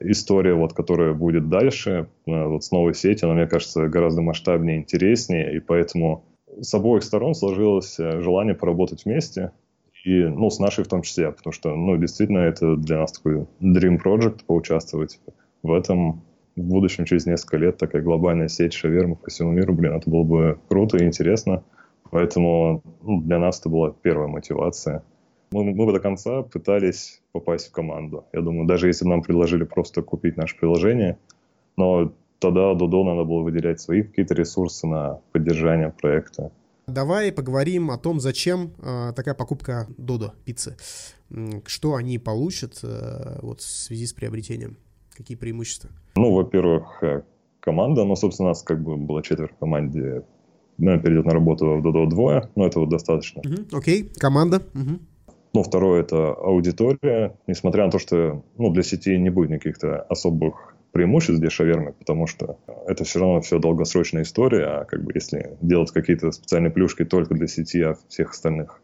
история, 0.00 0.54
вот, 0.54 0.72
которая 0.72 1.14
будет 1.14 1.48
дальше, 1.48 2.08
э, 2.26 2.44
вот 2.46 2.64
с 2.64 2.70
новой 2.70 2.94
сетью, 2.94 3.28
она, 3.28 3.38
мне 3.38 3.46
кажется, 3.46 3.88
гораздо 3.88 4.22
масштабнее, 4.22 4.78
интереснее, 4.78 5.56
и 5.56 5.60
поэтому 5.60 6.24
с 6.60 6.72
обоих 6.74 7.02
сторон 7.02 7.34
сложилось 7.34 7.98
э, 7.98 8.20
желание 8.20 8.54
поработать 8.54 9.04
вместе, 9.04 9.52
и, 10.04 10.22
ну, 10.22 10.50
с 10.50 10.60
нашей 10.60 10.84
в 10.84 10.88
том 10.88 11.02
числе, 11.02 11.32
потому 11.32 11.52
что, 11.52 11.74
ну, 11.74 11.96
действительно, 11.96 12.38
это 12.38 12.76
для 12.76 12.98
нас 12.98 13.12
такой 13.12 13.46
dream 13.60 13.98
project 14.02 14.44
поучаствовать 14.46 15.20
в 15.62 15.72
этом 15.72 16.22
в 16.56 16.62
будущем, 16.62 17.04
через 17.04 17.26
несколько 17.26 17.58
лет, 17.58 17.76
такая 17.76 18.02
глобальная 18.02 18.48
сеть 18.48 18.72
шавермы 18.72 19.16
по 19.16 19.30
всему 19.30 19.52
миру, 19.52 19.74
блин, 19.74 19.94
это 19.94 20.08
было 20.10 20.22
бы 20.22 20.58
круто 20.68 20.96
и 20.96 21.04
интересно. 21.04 21.62
Поэтому 22.10 22.82
ну, 23.02 23.20
для 23.20 23.38
нас 23.38 23.60
это 23.60 23.68
была 23.68 23.90
первая 23.90 24.28
мотивация. 24.28 25.04
Мы, 25.50 25.64
мы 25.64 25.86
бы 25.86 25.92
до 25.92 26.00
конца 26.00 26.42
пытались 26.42 27.20
попасть 27.32 27.68
в 27.68 27.72
команду. 27.72 28.24
Я 28.32 28.40
думаю, 28.40 28.66
даже 28.66 28.86
если 28.86 29.06
нам 29.06 29.22
предложили 29.22 29.64
просто 29.64 30.02
купить 30.02 30.36
наше 30.36 30.56
приложение, 30.56 31.18
но 31.76 32.12
тогда 32.38 32.74
Додо 32.74 33.04
надо 33.04 33.24
было 33.24 33.42
выделять 33.42 33.80
свои 33.80 34.02
какие-то 34.02 34.34
ресурсы 34.34 34.86
на 34.86 35.20
поддержание 35.32 35.90
проекта. 35.90 36.52
Давай 36.86 37.32
поговорим 37.32 37.90
о 37.90 37.98
том, 37.98 38.20
зачем 38.20 38.72
э, 38.78 39.12
такая 39.14 39.34
покупка 39.34 39.88
Додо 39.98 40.34
пиццы. 40.44 40.76
Что 41.66 41.96
они 41.96 42.18
получат 42.18 42.78
э, 42.84 43.40
вот, 43.42 43.60
в 43.60 43.64
связи 43.64 44.06
с 44.06 44.12
приобретением? 44.12 44.78
Какие 45.16 45.36
преимущества? 45.36 45.90
Ну, 46.16 46.34
во-первых, 46.34 47.02
э, 47.02 47.22
команда. 47.60 48.04
Ну, 48.04 48.16
собственно, 48.16 48.48
у 48.48 48.50
нас 48.50 48.62
как 48.62 48.82
бы 48.82 48.96
было 48.96 49.22
четверо 49.22 49.48
в 49.48 49.56
команде. 49.58 50.24
Ну, 50.78 51.00
перейдет 51.00 51.24
на 51.24 51.32
работу 51.32 51.76
в 51.76 51.82
Додо 51.82 52.04
двое, 52.06 52.50
но 52.54 52.66
этого 52.66 52.86
достаточно. 52.86 53.40
Окей, 53.40 54.02
uh-huh. 54.02 54.12
okay. 54.12 54.18
команда. 54.18 54.62
Uh-huh. 54.74 55.00
Ну, 55.54 55.62
второе– 55.62 56.00
это 56.02 56.34
аудитория. 56.34 57.34
Несмотря 57.46 57.86
на 57.86 57.90
то, 57.90 57.98
что 57.98 58.44
ну, 58.58 58.70
для 58.72 58.82
сети 58.82 59.16
не 59.16 59.30
будет 59.30 59.48
никаких-то 59.48 60.02
особых 60.02 60.74
преимуществ 60.92 61.40
для 61.40 61.48
шавермы, 61.48 61.92
потому 61.92 62.26
что 62.26 62.58
это 62.86 63.04
все 63.04 63.20
равно 63.20 63.40
все 63.40 63.58
долгосрочная 63.58 64.22
история, 64.22 64.66
а 64.66 64.84
как 64.84 65.02
бы 65.02 65.12
если 65.14 65.56
делать 65.62 65.90
какие-то 65.92 66.30
специальные 66.30 66.70
плюшки 66.70 67.04
только 67.04 67.34
для 67.34 67.46
сети, 67.46 67.80
а 67.82 67.96
всех 68.08 68.32
остальных 68.32 68.82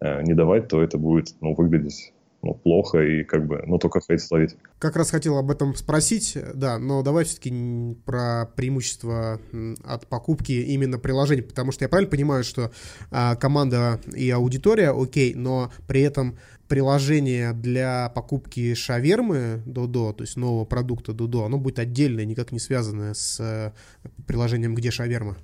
э, 0.00 0.22
не 0.22 0.34
давать, 0.34 0.68
то 0.68 0.82
это 0.82 0.96
будет 0.96 1.34
ну, 1.40 1.54
выглядеть 1.54 2.12
ну, 2.44 2.54
плохо 2.54 2.98
и 2.98 3.24
как 3.24 3.46
бы, 3.46 3.62
ну, 3.66 3.78
только 3.78 4.00
хейт 4.00 4.20
словить. 4.20 4.56
Как 4.78 4.96
раз 4.96 5.10
хотел 5.10 5.38
об 5.38 5.50
этом 5.50 5.74
спросить, 5.74 6.36
да, 6.54 6.78
но 6.78 7.02
давай 7.02 7.24
все-таки 7.24 7.96
про 8.04 8.46
преимущество 8.54 9.40
от 9.84 10.06
покупки 10.08 10.52
именно 10.52 10.98
приложений, 10.98 11.42
потому 11.42 11.72
что 11.72 11.84
я 11.84 11.88
правильно 11.88 12.10
понимаю, 12.10 12.44
что 12.44 12.70
а, 13.10 13.36
команда 13.36 14.00
и 14.14 14.28
аудитория 14.30 14.90
окей, 14.90 15.34
но 15.34 15.72
при 15.86 16.02
этом 16.02 16.38
приложение 16.68 17.52
для 17.52 18.10
покупки 18.14 18.74
шавермы 18.74 19.62
Додо, 19.66 20.12
то 20.12 20.22
есть 20.22 20.36
нового 20.36 20.64
продукта 20.64 21.12
Додо, 21.12 21.44
оно 21.44 21.58
будет 21.58 21.78
отдельное, 21.78 22.24
никак 22.24 22.52
не 22.52 22.58
связанное 22.58 23.14
с 23.14 23.38
э, 23.40 23.72
приложением 24.26 24.74
«Где 24.74 24.90
шаверма». 24.90 25.36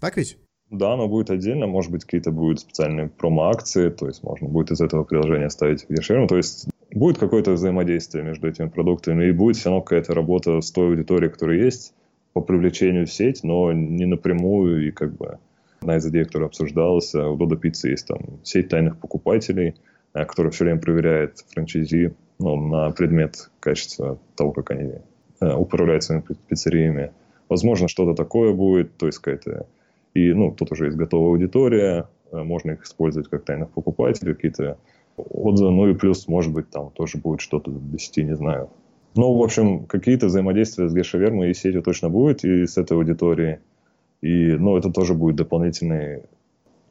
Так 0.00 0.16
ведь? 0.16 0.36
Да, 0.70 0.94
оно 0.94 1.08
будет 1.08 1.30
отдельно, 1.30 1.66
может 1.66 1.92
быть, 1.92 2.04
какие-то 2.04 2.30
будут 2.32 2.60
специальные 2.60 3.08
промо-акции, 3.08 3.90
то 3.90 4.06
есть 4.06 4.22
можно 4.22 4.48
будет 4.48 4.70
из 4.70 4.80
этого 4.80 5.04
приложения 5.04 5.50
ставить 5.50 5.86
шаверму, 6.00 6.26
то 6.26 6.36
есть 6.36 6.68
будет 6.90 7.18
какое-то 7.18 7.52
взаимодействие 7.52 8.24
между 8.24 8.48
этими 8.48 8.68
продуктами, 8.68 9.26
и 9.26 9.32
будет 9.32 9.56
все 9.56 9.68
равно 9.68 9.82
какая-то 9.82 10.14
работа 10.14 10.60
с 10.60 10.70
той 10.70 10.88
аудиторией, 10.88 11.30
которая 11.30 11.58
есть, 11.58 11.94
по 12.32 12.40
привлечению 12.40 13.06
в 13.06 13.12
сеть, 13.12 13.44
но 13.44 13.72
не 13.72 14.06
напрямую, 14.06 14.88
и 14.88 14.90
как 14.90 15.16
бы 15.16 15.38
одна 15.80 15.98
из 15.98 16.06
идей, 16.06 16.24
которая 16.24 16.48
обсуждалась, 16.48 17.14
у 17.14 17.36
Додо 17.36 17.56
Пиццы 17.56 17.90
есть 17.90 18.08
там 18.08 18.18
сеть 18.42 18.68
тайных 18.68 18.98
покупателей– 18.98 19.74
Э, 20.14 20.24
который 20.24 20.52
все 20.52 20.64
время 20.64 20.80
проверяет 20.80 21.44
франчайзи 21.52 22.14
ну, 22.38 22.56
на 22.56 22.90
предмет 22.92 23.50
качества 23.60 24.18
того, 24.36 24.52
как 24.52 24.70
они 24.70 24.94
э, 25.40 25.52
управляют 25.52 26.04
своими 26.04 26.22
пиццериями. 26.48 27.12
Возможно, 27.48 27.88
что-то 27.88 28.14
такое 28.14 28.52
будет, 28.52 28.96
то 28.96 29.06
есть 29.06 29.18
какая-то... 29.18 29.66
И, 30.14 30.32
ну, 30.32 30.52
тут 30.52 30.72
уже 30.72 30.86
есть 30.86 30.96
готовая 30.96 31.30
аудитория, 31.30 32.08
э, 32.32 32.42
можно 32.42 32.72
их 32.72 32.84
использовать 32.84 33.28
как 33.28 33.44
тайных 33.44 33.70
покупателей, 33.70 34.34
какие-то 34.34 34.78
отзывы, 35.16 35.70
ну 35.70 35.88
и 35.88 35.94
плюс, 35.94 36.28
может 36.28 36.52
быть, 36.52 36.70
там 36.70 36.90
тоже 36.90 37.18
будет 37.18 37.40
что-то 37.40 37.70
до 37.70 38.22
не 38.22 38.36
знаю. 38.36 38.70
Ну, 39.16 39.36
в 39.36 39.42
общем, 39.42 39.86
какие-то 39.86 40.26
взаимодействия 40.26 40.88
с 40.88 40.94
Гешавермой 40.94 41.50
и 41.50 41.54
сетью 41.54 41.82
точно 41.82 42.10
будет, 42.10 42.44
и 42.44 42.66
с 42.66 42.76
этой 42.76 42.96
аудиторией. 42.96 43.58
И, 44.22 44.56
ну, 44.56 44.76
это 44.76 44.90
тоже 44.90 45.14
будет 45.14 45.36
дополнительные, 45.36 46.24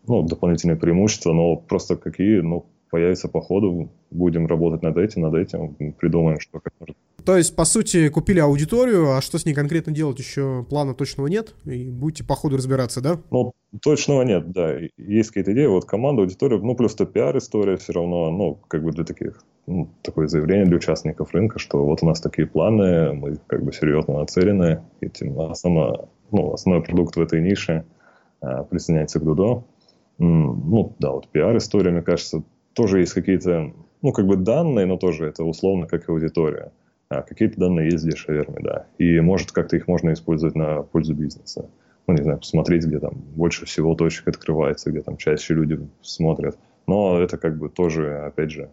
ну, 0.07 0.21
дополнительные 0.21 0.77
преимущества, 0.77 1.33
но 1.33 1.57
просто 1.57 1.97
какие, 1.97 2.39
ну, 2.39 2.65
появится 2.89 3.27
по 3.27 3.41
ходу, 3.41 3.89
будем 4.13 4.47
работать 4.47 4.83
над 4.83 4.97
этим, 4.97 5.21
над 5.21 5.33
этим, 5.35 5.75
придумаем, 5.99 6.39
что 6.39 6.59
как 6.59 6.73
может. 6.79 6.95
То 7.25 7.37
есть, 7.37 7.55
по 7.55 7.63
сути, 7.63 8.09
купили 8.09 8.39
аудиторию, 8.39 9.15
а 9.15 9.21
что 9.21 9.37
с 9.37 9.45
ней 9.45 9.53
конкретно 9.53 9.93
делать, 9.93 10.19
еще 10.19 10.65
плана 10.69 10.93
точного 10.93 11.27
нет, 11.27 11.55
и 11.65 11.89
будете 11.89 12.23
по 12.25 12.35
ходу 12.35 12.57
разбираться, 12.57 13.01
да? 13.01 13.17
Ну, 13.31 13.53
точного 13.81 14.23
нет, 14.23 14.51
да. 14.51 14.77
Есть 14.97 15.29
какие-то 15.29 15.53
идеи, 15.53 15.67
вот 15.67 15.85
команда, 15.85 16.23
аудитория, 16.23 16.59
ну, 16.59 16.75
плюс 16.75 16.95
то 16.95 17.05
пиар-история 17.05 17.77
все 17.77 17.93
равно, 17.93 18.29
ну, 18.31 18.59
как 18.67 18.83
бы 18.83 18.91
для 18.91 19.05
таких, 19.05 19.41
ну, 19.67 19.89
такое 20.01 20.27
заявление 20.27 20.65
для 20.65 20.77
участников 20.77 21.33
рынка, 21.33 21.59
что 21.59 21.85
вот 21.85 22.03
у 22.03 22.05
нас 22.05 22.19
такие 22.19 22.45
планы, 22.45 23.13
мы 23.13 23.37
как 23.47 23.63
бы 23.63 23.71
серьезно 23.71 24.19
нацелены 24.19 24.81
этим, 24.99 25.39
основно, 25.39 26.09
ну, 26.31 26.53
основной 26.53 26.83
продукт 26.83 27.15
в 27.15 27.21
этой 27.21 27.41
нише 27.41 27.85
а, 28.41 28.63
присоединяется 28.63 29.19
к 29.19 29.23
Дудо. 29.23 29.63
Ну, 30.19 30.95
да, 30.99 31.11
вот 31.11 31.29
пиар-история, 31.29 31.91
мне 31.91 32.01
кажется, 32.01 32.43
тоже 32.73 32.99
есть 32.99 33.13
какие-то, 33.13 33.73
ну, 34.03 34.11
как 34.11 34.27
бы 34.27 34.35
данные, 34.35 34.85
но 34.85 34.97
тоже 34.97 35.25
это 35.25 35.43
условно 35.43 35.87
как 35.87 36.07
аудитория. 36.09 36.71
А 37.09 37.21
какие-то 37.21 37.59
данные 37.59 37.89
есть 37.89 38.03
для 38.03 38.15
шавермы, 38.15 38.59
да. 38.61 38.85
И 38.97 39.19
может 39.21 39.51
как-то 39.51 39.77
их 39.77 39.87
можно 39.87 40.13
использовать 40.13 40.55
на 40.55 40.83
пользу 40.83 41.15
бизнеса. 41.15 41.69
Ну, 42.05 42.13
не 42.13 42.21
знаю, 42.21 42.39
посмотреть, 42.39 42.85
где 42.85 42.99
там 42.99 43.13
больше 43.13 43.65
всего 43.65 43.95
точек 43.95 44.27
открывается, 44.27 44.91
где 44.91 45.01
там 45.01 45.15
чаще 45.15 45.53
люди 45.53 45.79
смотрят. 46.01 46.57
Но 46.85 47.17
это 47.19 47.37
как 47.37 47.57
бы 47.57 47.69
тоже, 47.69 48.25
опять 48.25 48.51
же, 48.51 48.69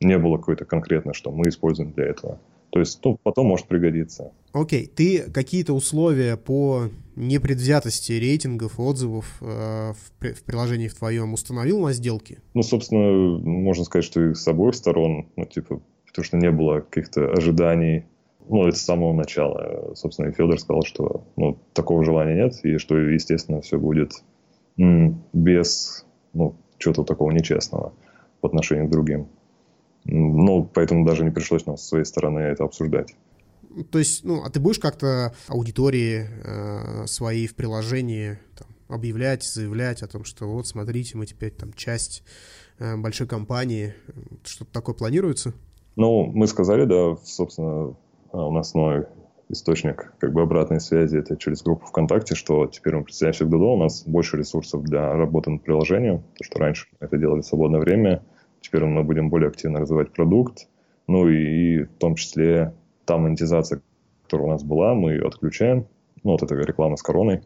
не 0.00 0.18
было 0.18 0.36
какой-то 0.36 0.66
конкретно, 0.66 1.14
что 1.14 1.32
мы 1.32 1.48
используем 1.48 1.92
для 1.92 2.04
этого. 2.04 2.38
То 2.74 2.80
есть, 2.80 2.98
ну, 3.04 3.16
потом 3.22 3.46
может 3.46 3.68
пригодиться. 3.68 4.32
Окей, 4.52 4.86
okay. 4.86 4.88
ты 4.88 5.30
какие-то 5.30 5.74
условия 5.74 6.36
по 6.36 6.88
непредвзятости 7.14 8.10
рейтингов, 8.10 8.80
отзывов 8.80 9.36
э, 9.42 9.92
в, 9.92 10.34
в 10.34 10.42
приложении 10.42 10.88
в 10.88 10.94
твоем 10.96 11.34
установил 11.34 11.78
на 11.78 11.92
сделке? 11.92 12.38
Ну, 12.52 12.64
собственно, 12.64 13.38
можно 13.38 13.84
сказать, 13.84 14.04
что 14.04 14.28
и 14.28 14.34
с 14.34 14.48
обоих 14.48 14.74
сторон, 14.74 15.28
ну, 15.36 15.44
типа, 15.44 15.82
потому 16.04 16.24
что 16.24 16.36
не 16.36 16.50
было 16.50 16.80
каких-то 16.80 17.30
ожиданий. 17.30 18.06
Ну, 18.48 18.66
это 18.66 18.76
с 18.76 18.82
самого 18.82 19.12
начала. 19.12 19.94
Собственно, 19.94 20.30
и 20.30 20.32
Федор 20.32 20.58
сказал, 20.58 20.82
что 20.82 21.28
ну, 21.36 21.56
такого 21.74 22.04
желания 22.04 22.34
нет, 22.42 22.58
и 22.64 22.78
что, 22.78 22.98
естественно, 22.98 23.60
все 23.60 23.78
будет 23.78 24.14
без 24.76 26.04
ну, 26.32 26.56
чего-то 26.78 27.04
такого 27.04 27.30
нечестного 27.30 27.92
по 28.40 28.48
отношению 28.48 28.88
к 28.88 28.90
другим. 28.90 29.28
Ну, 30.04 30.64
поэтому 30.64 31.06
даже 31.06 31.24
не 31.24 31.30
пришлось 31.30 31.66
нам 31.66 31.76
со 31.76 31.86
своей 31.86 32.04
стороны 32.04 32.40
это 32.40 32.64
обсуждать. 32.64 33.14
То 33.90 33.98
есть, 33.98 34.24
ну, 34.24 34.42
а 34.44 34.50
ты 34.50 34.60
будешь 34.60 34.78
как-то 34.78 35.34
аудитории 35.48 36.26
э, 36.44 37.06
своей 37.06 37.46
в 37.46 37.56
приложении 37.56 38.38
там, 38.56 38.68
объявлять, 38.88 39.42
заявлять 39.42 40.02
о 40.02 40.06
том, 40.06 40.24
что 40.24 40.46
вот, 40.46 40.66
смотрите, 40.66 41.16
мы 41.16 41.26
теперь 41.26 41.50
там 41.50 41.72
часть 41.72 42.22
э, 42.78 42.96
большой 42.96 43.26
компании. 43.26 43.94
Что-то 44.44 44.70
такое 44.72 44.94
планируется? 44.94 45.54
Ну, 45.96 46.26
мы 46.26 46.46
сказали, 46.46 46.84
да, 46.84 47.16
собственно, 47.24 47.96
у 48.32 48.52
нас 48.52 48.74
новый 48.74 49.06
источник 49.48 50.12
как 50.18 50.32
бы 50.32 50.42
обратной 50.42 50.80
связи 50.80 51.18
это 51.18 51.36
через 51.36 51.62
группу 51.62 51.86
ВКонтакте, 51.86 52.34
что 52.34 52.66
теперь 52.66 52.96
мы 52.96 53.04
представляем 53.04 53.48
к 53.48 53.50
Дудо, 53.50 53.64
у 53.66 53.76
нас 53.76 54.04
больше 54.04 54.36
ресурсов 54.36 54.82
для 54.82 55.12
работы 55.12 55.50
над 55.50 55.62
приложением, 55.62 56.22
то, 56.36 56.44
что 56.44 56.58
раньше 56.58 56.86
это 57.00 57.16
делали 57.16 57.42
в 57.42 57.46
свободное 57.46 57.80
время, 57.80 58.22
Теперь 58.64 58.86
мы 58.86 59.04
будем 59.04 59.28
более 59.28 59.48
активно 59.48 59.80
развивать 59.80 60.10
продукт. 60.12 60.68
Ну 61.06 61.28
и, 61.28 61.36
и 61.36 61.82
в 61.82 61.98
том 61.98 62.14
числе 62.14 62.72
та 63.04 63.18
монетизация, 63.18 63.82
которая 64.22 64.48
у 64.48 64.50
нас 64.52 64.64
была, 64.64 64.94
мы 64.94 65.12
ее 65.12 65.26
отключаем. 65.26 65.86
Ну, 66.22 66.32
вот 66.32 66.42
эта 66.42 66.54
реклама 66.54 66.96
с 66.96 67.02
короной. 67.02 67.42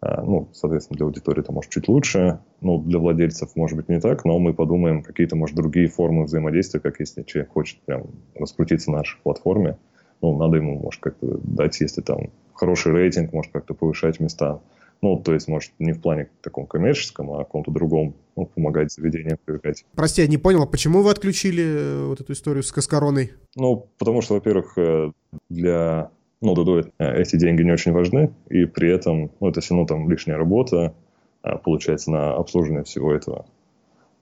А, 0.00 0.22
ну, 0.22 0.48
соответственно, 0.52 0.96
для 0.96 1.06
аудитории 1.06 1.40
это 1.40 1.50
может 1.50 1.72
чуть 1.72 1.88
лучше. 1.88 2.38
Ну, 2.60 2.78
для 2.78 3.00
владельцев 3.00 3.56
может 3.56 3.76
быть 3.76 3.88
не 3.88 3.98
так, 3.98 4.24
но 4.24 4.38
мы 4.38 4.54
подумаем 4.54 5.02
какие-то, 5.02 5.34
может, 5.34 5.56
другие 5.56 5.88
формы 5.88 6.22
взаимодействия, 6.22 6.78
как 6.78 7.00
если 7.00 7.24
человек 7.24 7.50
хочет 7.50 7.80
прям 7.80 8.04
раскрутиться 8.36 8.92
на 8.92 8.98
нашей 8.98 9.20
платформе. 9.24 9.76
Ну, 10.22 10.38
надо 10.38 10.58
ему, 10.58 10.78
может, 10.78 11.00
как-то 11.00 11.40
дать, 11.42 11.80
если 11.80 12.00
там 12.00 12.30
хороший 12.54 12.92
рейтинг, 12.92 13.32
может, 13.32 13.50
как-то 13.50 13.74
повышать 13.74 14.20
места 14.20 14.60
Ну, 15.02 15.18
то 15.18 15.32
есть, 15.32 15.48
может, 15.48 15.72
не 15.78 15.92
в 15.92 16.00
плане 16.00 16.28
таком 16.42 16.66
коммерческом, 16.66 17.32
а 17.32 17.38
каком-то 17.38 17.70
другом, 17.70 18.14
ну, 18.36 18.46
помогать 18.46 18.92
заведениям 18.92 19.38
привлекать. 19.44 19.84
Прости, 19.94 20.20
я 20.20 20.28
не 20.28 20.36
понял, 20.36 20.62
а 20.62 20.66
почему 20.66 21.02
вы 21.02 21.10
отключили 21.10 21.64
э, 21.64 22.06
вот 22.06 22.20
эту 22.20 22.32
историю 22.34 22.62
с 22.62 22.70
Каскароной? 22.70 23.32
Ну, 23.56 23.86
потому 23.98 24.20
что, 24.20 24.34
во-первых, 24.34 24.76
э, 24.76 25.12
для 25.48 26.10
ну, 26.40 26.54
Дудо 26.54 26.90
эти 26.98 27.36
деньги 27.36 27.62
не 27.62 27.72
очень 27.72 27.92
важны, 27.92 28.32
и 28.48 28.64
при 28.64 28.90
этом, 28.90 29.30
ну, 29.40 29.48
это 29.48 29.60
все 29.60 29.74
равно 29.74 29.86
там 29.86 30.10
лишняя 30.10 30.38
работа, 30.38 30.94
а, 31.42 31.58
получается, 31.58 32.10
на 32.10 32.34
обслуживание 32.34 32.84
всего 32.84 33.12
этого. 33.12 33.46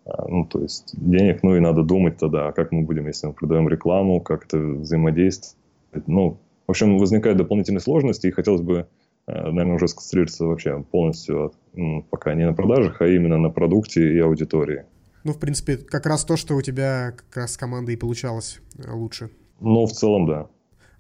А, 0.05 0.27
ну, 0.29 0.45
то 0.45 0.61
есть 0.61 0.95
денег, 0.97 1.43
ну 1.43 1.57
и 1.57 1.61
надо 1.61 1.83
думать 1.83 2.17
тогда, 2.17 2.53
как 2.53 2.73
мы 2.73 2.83
будем, 2.83 3.07
если 3.07 3.29
мы 3.29 3.33
продаем 3.35 3.69
рекламу, 3.69 4.21
как 4.21 4.47
это 4.47 4.59
взаимодействовать. 4.59 5.57
Ну, 6.07 6.39
в 6.67 6.71
общем, 6.71 6.99
возникают 6.99 7.39
дополнительные 7.39 7.81
сложности, 7.81 8.27
и 8.27 8.33
хотелось 8.33 8.63
бы, 8.63 8.79
а, 8.81 8.87
наверное, 9.29 9.77
уже 9.77 9.89
сконцентрироваться 9.89 10.45
вообще 10.45 10.83
полностью, 10.91 11.53
пока 12.11 12.35
не 12.35 12.47
на 12.47 12.55
продажах, 12.55 13.01
а 13.01 13.07
именно 13.07 13.39
на 13.39 13.51
продукте 13.51 14.15
и 14.15 14.19
аудитории. 14.19 14.85
Ну, 15.25 15.33
в 15.33 15.39
принципе, 15.39 15.77
как 15.77 16.07
раз 16.07 16.25
то, 16.25 16.37
что 16.37 16.55
у 16.55 16.63
тебя 16.63 17.13
как 17.17 17.37
раз 17.37 17.53
с 17.53 17.57
командой 17.57 17.95
и 17.95 17.99
получалось 17.99 18.61
э, 18.79 18.91
лучше. 18.91 19.31
Ну, 19.61 19.85
в 19.85 19.93
целом, 19.93 20.27
да. 20.27 20.47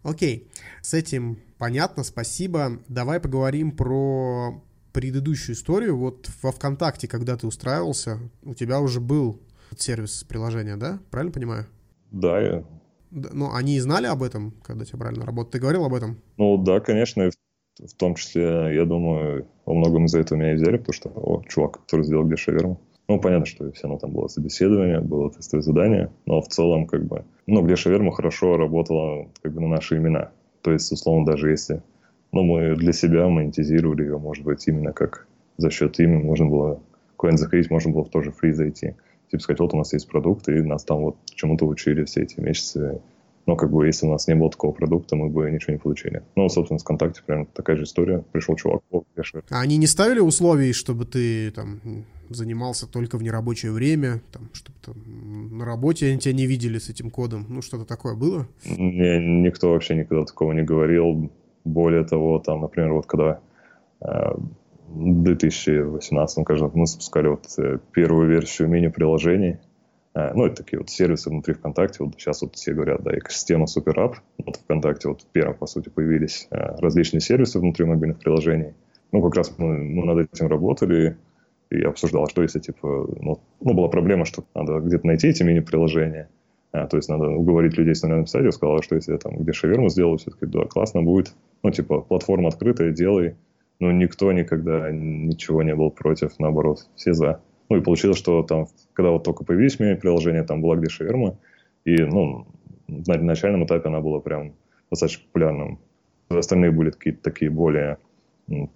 Окей, 0.03 0.51
с 0.83 0.93
этим 0.93 1.38
понятно, 1.57 2.03
спасибо. 2.03 2.79
Давай 2.88 3.21
поговорим 3.21 3.73
про 3.73 4.62
предыдущую 4.93 5.55
историю, 5.55 5.97
вот 5.97 6.29
во 6.43 6.51
ВКонтакте, 6.51 7.09
когда 7.09 7.37
ты 7.37 7.47
устраивался, 7.47 8.19
у 8.43 8.55
тебя 8.55 8.81
уже 8.81 9.01
был 9.01 9.41
сервис 9.77 10.25
приложения, 10.25 10.77
да? 10.77 10.99
Правильно 11.11 11.33
понимаю? 11.33 11.67
Да, 12.11 12.41
я... 12.41 12.64
Ну, 13.11 13.55
они 13.55 13.81
знали 13.81 14.07
об 14.07 14.23
этом, 14.23 14.53
когда 14.62 14.85
тебя 14.85 14.99
брали 14.99 15.19
на 15.19 15.27
работу? 15.27 15.53
Ты 15.53 15.61
говорил 15.61 15.85
об 15.85 15.95
этом? 15.95 16.19
Ну, 16.37 16.59
да, 16.59 16.81
конечно, 16.81 17.31
в, 17.87 17.95
том 17.95 18.14
числе, 18.14 18.75
я 18.75 18.85
думаю, 18.85 19.47
во 19.67 19.75
многом 19.75 20.07
из-за 20.07 20.21
этого 20.21 20.38
меня 20.38 20.53
и 20.53 20.57
взяли, 20.57 20.77
потому 20.77 20.93
что, 20.93 21.09
о, 21.14 21.43
чувак, 21.49 21.81
который 21.81 22.05
сделал 22.05 22.25
где 22.25 22.37
шаверму. 22.37 22.81
Ну, 23.09 23.21
понятно, 23.21 23.47
что 23.47 23.71
все 23.73 23.85
равно 23.85 23.99
там 23.99 24.12
было 24.12 24.29
собеседование, 24.29 25.01
было 25.01 25.31
тестовое 25.31 25.62
задание, 25.62 26.11
но 26.27 26.41
в 26.41 26.49
целом, 26.49 26.87
как 26.87 27.05
бы, 27.07 27.25
ну, 27.47 27.62
где 27.62 27.77
шаверма 27.77 28.12
хорошо 28.12 28.57
работала, 28.57 29.29
как 29.43 29.55
бы, 29.55 29.61
на 29.61 29.69
наши 29.69 29.97
имена. 29.97 30.31
То 30.62 30.73
есть, 30.73 30.93
условно, 30.93 31.25
даже 31.25 31.51
если 31.51 31.83
но 32.33 32.43
мы 32.43 32.77
для 32.77 32.93
себя 32.93 33.27
монетизировали 33.29 34.03
ее, 34.03 34.19
может 34.19 34.45
быть, 34.45 34.67
именно 34.67 34.93
как 34.93 35.27
за 35.57 35.71
счет 35.71 35.99
имени 35.99 36.23
можно 36.23 36.47
было 36.47 36.81
куда-нибудь 37.17 37.41
заходить, 37.41 37.71
можно 37.71 37.93
было 37.93 38.05
в 38.05 38.11
тоже 38.11 38.31
фри 38.33 38.53
зайти. 38.53 38.95
Типа 39.31 39.43
сказать, 39.43 39.61
вот 39.61 39.75
у 39.75 39.77
нас 39.77 39.93
есть 39.93 40.09
продукт, 40.09 40.49
и 40.49 40.62
нас 40.62 40.85
там 40.85 40.99
вот 40.99 41.17
чему-то 41.35 41.67
учили 41.67 42.05
все 42.05 42.23
эти 42.23 42.41
месяцы. 42.41 43.01
Но 43.48 43.56
как 43.56 43.70
бы 43.70 43.87
если 43.87 44.06
у 44.06 44.11
нас 44.11 44.28
не 44.28 44.34
было 44.34 44.50
такого 44.50 44.72
продукта, 44.72 45.16
мы 45.16 45.30
бы 45.30 45.50
ничего 45.50 45.72
не 45.72 45.78
получили. 45.78 46.22
Ну, 46.37 46.50
собственно, 46.50 46.78
с 46.78 46.82
ВКонтакте 46.82 47.22
прям 47.24 47.46
такая 47.46 47.78
же 47.78 47.84
история. 47.84 48.22
Пришел 48.30 48.54
чувак, 48.56 48.82
о, 48.90 49.04
А 49.48 49.61
они 49.61 49.78
не 49.78 49.87
ставили 49.87 50.20
условий, 50.20 50.74
чтобы 50.74 51.06
ты 51.06 51.50
там 51.52 51.80
занимался 52.28 52.87
только 52.87 53.16
в 53.16 53.22
нерабочее 53.22 53.72
время, 53.72 54.20
там, 54.32 54.50
чтобы 54.52 54.76
там, 54.84 55.56
на 55.56 55.64
работе 55.64 56.08
они 56.08 56.18
тебя 56.18 56.34
не 56.34 56.46
видели 56.46 56.76
с 56.76 56.90
этим 56.90 57.11
кодом? 57.11 57.46
Ну, 57.48 57.62
что-то 57.62 57.87
такое 57.87 58.16
было? 58.16 58.46
Не, 58.66 59.18
никто 59.40 59.70
вообще 59.70 59.94
никогда 59.94 60.26
такого 60.26 60.52
не 60.52 60.62
говорил. 60.62 61.30
Более 61.64 62.04
того, 62.04 62.40
там, 62.40 62.61
например, 62.61 62.92
вот 62.92 63.06
когда 63.06 63.40
э, 64.02 64.34
в 64.88 65.22
2018 65.22 66.44
кажется, 66.44 66.70
мы 66.74 66.87
запускали 66.87 67.28
вот 67.28 67.46
э, 67.56 67.78
первую 67.92 68.28
версию 68.28 68.68
мини-приложений, 68.68 69.56
ну, 70.14 70.47
это 70.47 70.62
такие 70.62 70.79
вот 70.79 70.90
сервисы 70.90 71.31
внутри 71.31 71.55
ВКонтакте, 71.55 72.03
вот 72.03 72.14
сейчас 72.14 72.42
вот 72.42 72.57
все 72.57 72.73
говорят, 72.73 73.03
да, 73.03 73.16
экосистема 73.16 73.66
SuperApp, 73.66 74.14
вот 74.44 74.57
ВКонтакте 74.57 75.09
вот 75.09 75.25
первым, 75.33 75.57
по 75.57 75.66
сути, 75.66 75.88
появились 75.90 76.49
различные 76.51 77.21
сервисы 77.21 77.61
внутри 77.61 77.85
мобильных 77.85 78.18
приложений. 78.18 78.75
Ну, 79.12 79.23
как 79.23 79.37
раз 79.37 79.55
мы, 79.59 79.79
мы 79.79 80.05
над 80.05 80.29
этим 80.33 80.49
работали, 80.49 81.16
и 81.71 81.83
обсуждал, 81.83 82.25
а 82.25 82.29
что 82.29 82.42
если, 82.42 82.61
типа, 82.61 83.07
ну, 83.21 83.40
ну, 83.61 83.75
была 83.75 83.88
проблема, 83.88 84.25
что 84.25 84.44
надо 84.55 84.81
где-то 84.81 85.07
найти 85.07 85.29
эти 85.29 85.42
мини-приложения, 85.42 86.29
а, 86.73 86.87
то 86.87 86.97
есть 86.97 87.09
надо 87.09 87.29
уговорить 87.29 87.77
людей 87.77 87.94
с 87.94 88.03
нулевым 88.03 88.27
стадии, 88.27 88.51
сказала, 88.51 88.83
что 88.83 88.94
если 88.94 89.12
я 89.12 89.18
там 89.18 89.37
где 89.37 89.53
шаверму 89.53 89.88
сделаю, 89.88 90.18
все-таки, 90.18 90.47
да, 90.47 90.64
классно 90.64 91.03
будет. 91.03 91.35
Ну, 91.62 91.71
типа, 91.71 92.01
платформа 92.01 92.49
открытая, 92.49 92.92
делай. 92.92 93.37
Но 93.81 93.92
никто 93.92 94.33
никогда 94.33 94.90
ничего 94.90 95.62
не 95.62 95.75
был 95.75 95.90
против, 95.90 96.38
наоборот, 96.38 96.88
все 96.97 97.14
за. 97.14 97.40
Ну, 97.68 97.76
и 97.76 97.81
получилось, 97.81 98.18
что 98.18 98.42
там, 98.42 98.66
когда 98.94 99.11
вот 99.11 99.24
только 99.24 99.44
появились 99.44 99.78
мне 99.78 99.96
приложения, 99.96 100.42
там 100.42 100.62
была 100.62 100.76
где 100.76 100.88
шаверма, 100.88 101.38
и, 101.85 102.02
ну, 102.02 102.46
на 102.87 103.18
начальном 103.18 103.64
этапе 103.64 103.88
она 103.88 104.00
была 104.00 104.20
прям 104.20 104.54
достаточно 104.90 105.24
популярным. 105.26 105.78
Остальные 106.28 106.70
были 106.70 106.90
какие-то 106.90 107.22
такие 107.22 107.50
более, 107.50 107.98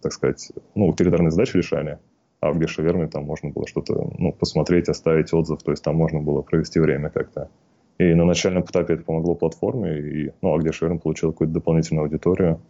так 0.00 0.12
сказать, 0.12 0.52
ну, 0.74 0.88
утилитарные 0.88 1.30
задачи 1.30 1.56
решали, 1.56 1.98
а 2.40 2.52
в 2.52 2.58
где 2.58 2.66
шаверме 2.66 3.06
там 3.08 3.24
можно 3.24 3.50
было 3.50 3.66
что-то, 3.66 4.10
ну, 4.18 4.32
посмотреть, 4.32 4.88
оставить 4.88 5.32
отзыв, 5.32 5.62
то 5.62 5.70
есть 5.70 5.82
там 5.82 5.96
можно 5.96 6.20
было 6.20 6.42
провести 6.42 6.80
время 6.80 7.08
как-то. 7.08 7.50
И 7.98 8.14
на 8.14 8.24
начальном 8.24 8.64
этапе 8.64 8.94
это 8.94 9.04
помогло 9.04 9.34
платформе, 9.34 9.98
и, 9.98 10.32
ну, 10.42 10.54
а 10.54 10.58
где 10.58 10.72
Шерон 10.72 10.98
получил 10.98 11.32
какую-то 11.32 11.54
дополнительную 11.54 12.04
аудиторию. 12.04 12.60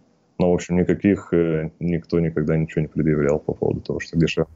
Но, 0.43 0.51
в 0.51 0.55
общем, 0.55 0.77
никаких, 0.77 1.33
э, 1.33 1.71
никто 1.79 2.19
никогда 2.19 2.57
ничего 2.57 2.81
не 2.81 2.89
предъявлял 2.89 3.39
по 3.39 3.55
поводу 3.55 3.81
того, 3.81 4.01
что 4.01 4.17
где 4.17 4.27
Шерон. 4.27 4.49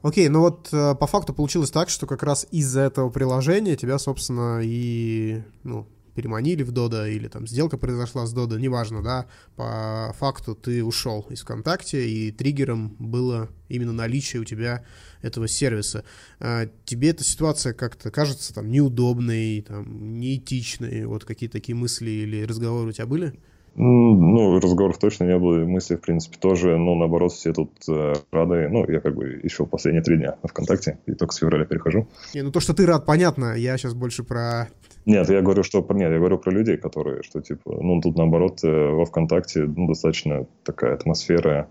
Окей, 0.00 0.28
ну 0.28 0.38
вот 0.38 0.68
э, 0.72 0.94
по 0.94 1.08
факту 1.08 1.34
получилось 1.34 1.72
так, 1.72 1.88
что 1.88 2.06
как 2.06 2.22
раз 2.22 2.46
из-за 2.52 2.82
этого 2.82 3.10
приложения 3.10 3.74
тебя, 3.74 3.98
собственно, 3.98 4.60
и 4.62 5.42
ну, 5.64 5.88
переманили 6.14 6.62
в 6.62 6.70
Дода 6.70 7.08
или 7.08 7.26
там 7.26 7.48
сделка 7.48 7.76
произошла 7.76 8.24
с 8.24 8.32
Дода, 8.32 8.56
неважно, 8.60 9.02
да, 9.02 9.26
по 9.56 10.14
факту 10.16 10.54
ты 10.54 10.84
ушел 10.84 11.26
из 11.28 11.40
ВКонтакте, 11.40 12.08
и 12.08 12.30
триггером 12.30 12.94
было 13.00 13.48
именно 13.68 13.92
наличие 13.92 14.42
у 14.42 14.44
тебя 14.44 14.84
этого 15.22 15.48
сервиса. 15.48 16.04
А 16.38 16.68
тебе 16.84 17.10
эта 17.10 17.24
ситуация 17.24 17.72
как-то 17.72 18.12
кажется 18.12 18.54
там 18.54 18.70
неудобной, 18.70 19.64
там, 19.66 20.20
неэтичной, 20.20 21.04
вот 21.06 21.24
какие 21.24 21.48
такие 21.48 21.74
мысли 21.74 22.10
или 22.10 22.44
разговоры 22.44 22.90
у 22.90 22.92
тебя 22.92 23.06
были? 23.06 23.40
Ну, 23.74 24.60
разговоров 24.60 24.98
точно 24.98 25.24
не 25.24 25.38
было, 25.38 25.64
мысли, 25.64 25.96
в 25.96 26.00
принципе, 26.00 26.36
тоже, 26.38 26.76
но 26.76 26.94
наоборот, 26.94 27.32
все 27.32 27.52
тут 27.52 27.72
э, 27.88 28.14
рады. 28.30 28.68
Ну, 28.68 28.88
я 28.90 29.00
как 29.00 29.14
бы 29.14 29.40
еще 29.42 29.64
последние 29.64 30.02
три 30.02 30.18
дня 30.18 30.36
ВКонтакте, 30.42 30.98
и 31.06 31.14
только 31.14 31.32
с 31.32 31.38
февраля 31.38 31.64
перехожу. 31.64 32.06
Не, 32.34 32.42
ну 32.42 32.52
то, 32.52 32.60
что 32.60 32.74
ты 32.74 32.84
рад, 32.84 33.06
понятно, 33.06 33.54
я 33.56 33.78
сейчас 33.78 33.94
больше 33.94 34.24
про 34.24 34.68
нет, 35.04 35.28
я 35.30 35.42
говорю, 35.42 35.64
что 35.64 35.84
нет, 35.90 36.12
я 36.12 36.18
говорю 36.18 36.38
про 36.38 36.52
людей, 36.52 36.76
которые, 36.76 37.22
что 37.22 37.40
типа, 37.40 37.76
ну 37.82 38.00
тут 38.00 38.16
наоборот 38.16 38.60
э, 38.62 38.68
во 38.68 39.04
ВКонтакте 39.04 39.64
ну, 39.64 39.88
достаточно 39.88 40.46
такая 40.64 40.94
атмосфера. 40.94 41.68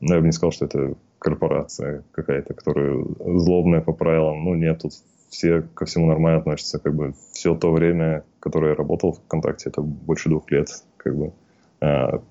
Ну, 0.00 0.14
я 0.14 0.20
бы 0.20 0.26
не 0.26 0.32
сказал, 0.32 0.52
что 0.52 0.66
это 0.66 0.94
корпорация 1.18 2.04
какая-то, 2.12 2.52
которая 2.52 3.02
злобная 3.38 3.80
по 3.80 3.92
правилам. 3.92 4.44
Ну 4.44 4.54
нет, 4.54 4.80
тут 4.82 4.92
все 5.30 5.62
ко 5.74 5.86
всему 5.86 6.06
нормально 6.06 6.40
относятся, 6.40 6.78
как 6.78 6.94
бы 6.94 7.14
все 7.32 7.54
то 7.54 7.72
время, 7.72 8.24
которое 8.38 8.72
я 8.72 8.76
работал 8.76 9.12
в 9.12 9.20
ВКонтакте, 9.20 9.70
это 9.70 9.80
больше 9.80 10.28
двух 10.28 10.50
лет, 10.50 10.68
как 10.98 11.16
бы 11.16 11.32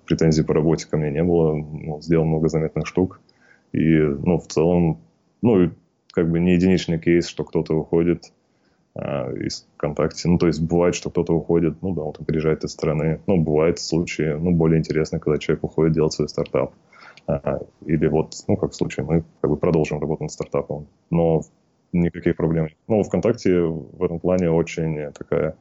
претензий 0.06 0.44
по 0.44 0.54
работе 0.54 0.88
ко 0.90 0.98
мне 0.98 1.12
не 1.12 1.24
было, 1.24 1.54
ну, 1.54 2.02
сделал 2.02 2.26
много 2.26 2.50
заметных 2.50 2.88
штук 2.88 3.22
и, 3.72 3.98
ну, 3.98 4.38
в 4.38 4.48
целом, 4.48 5.02
ну, 5.42 5.72
как 6.12 6.30
бы 6.30 6.40
не 6.40 6.54
единичный 6.54 7.00
кейс, 7.00 7.28
что 7.28 7.44
кто-то 7.44 7.74
уходит, 7.74 8.32
а, 8.96 9.32
из 9.32 9.68
ВКонтакте. 9.76 10.30
Ну, 10.30 10.38
то 10.38 10.48
есть 10.48 10.62
бывает, 10.62 10.94
что 10.94 11.10
кто-то 11.10 11.34
уходит, 11.34 11.82
ну 11.82 11.96
да, 11.96 12.04
он 12.04 12.14
там 12.14 12.26
переезжает 12.26 12.64
из 12.64 12.72
страны. 12.72 13.20
Ну, 13.26 13.38
бывают 13.38 13.80
случаи, 13.80 14.38
ну, 14.38 14.52
более 14.52 14.80
интересно, 14.80 15.20
когда 15.20 15.40
человек 15.40 15.64
уходит 15.64 15.94
делать 15.94 16.14
свой 16.14 16.30
стартап. 16.30 16.74
А, 17.26 17.60
или 17.86 18.08
вот, 18.08 18.36
ну, 18.48 18.56
как 18.56 18.72
в 18.72 18.76
случае, 18.76 19.06
мы 19.06 19.24
как 19.42 19.50
бы 19.50 19.58
продолжим 19.58 20.00
работать 20.00 20.22
над 20.22 20.32
стартапом. 20.32 20.88
Но 21.10 21.42
никаких 21.92 22.36
проблем. 22.36 22.68
Ну, 22.88 23.02
ВКонтакте 23.02 23.62
в 23.62 24.04
этом 24.04 24.20
плане 24.20 24.52
очень 24.52 25.12
такая 25.14 25.56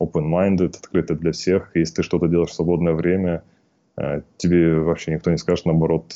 open-minded, 0.00 0.76
открытая 0.76 1.16
для 1.16 1.32
всех. 1.32 1.70
Если 1.74 1.96
ты 1.96 2.02
что-то 2.02 2.26
делаешь 2.26 2.50
в 2.50 2.54
свободное 2.54 2.94
время, 2.94 3.42
а, 3.96 4.22
тебе 4.36 4.78
вообще 4.78 5.12
никто 5.12 5.30
не 5.30 5.38
скажет, 5.38 5.66
наоборот, 5.66 6.14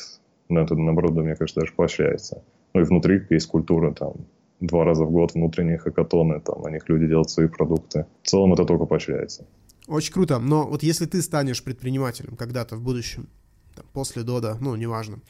на 0.49 0.61
это, 0.61 0.75
наоборот, 0.75 1.13
мне 1.13 1.37
кажется, 1.37 1.61
даже 1.61 1.73
поощряется. 1.75 2.43
Ну 2.75 2.81
и 2.81 2.85
внутри 2.85 3.23
есть 3.31 3.47
культура, 3.47 3.93
там, 3.93 4.15
два 4.61 4.85
раза 4.85 5.05
в 5.05 5.11
год 5.11 5.35
внутренние 5.35 5.79
хакатоны, 5.79 6.41
там 6.41 6.63
на 6.63 6.69
них 6.69 6.89
люди 6.89 7.07
делают 7.07 7.31
свои 7.31 7.49
продукты. 7.49 8.07
В 8.23 8.29
целом 8.29 8.53
это 8.53 8.65
только 8.65 8.87
поощряется. 8.87 9.47
Очень 9.87 10.13
круто. 10.13 10.39
Но 10.39 10.67
вот 10.67 10.83
если 10.83 11.07
ты 11.07 11.23
станешь 11.23 11.63
предпринимателем 11.63 12.37
когда-то 12.37 12.77
в 12.77 12.83
будущем, 12.83 13.29
там, 13.75 13.87
после 13.93 14.23
Дода, 14.23 14.57
ну, 14.61 14.75
неважно, 14.77 15.21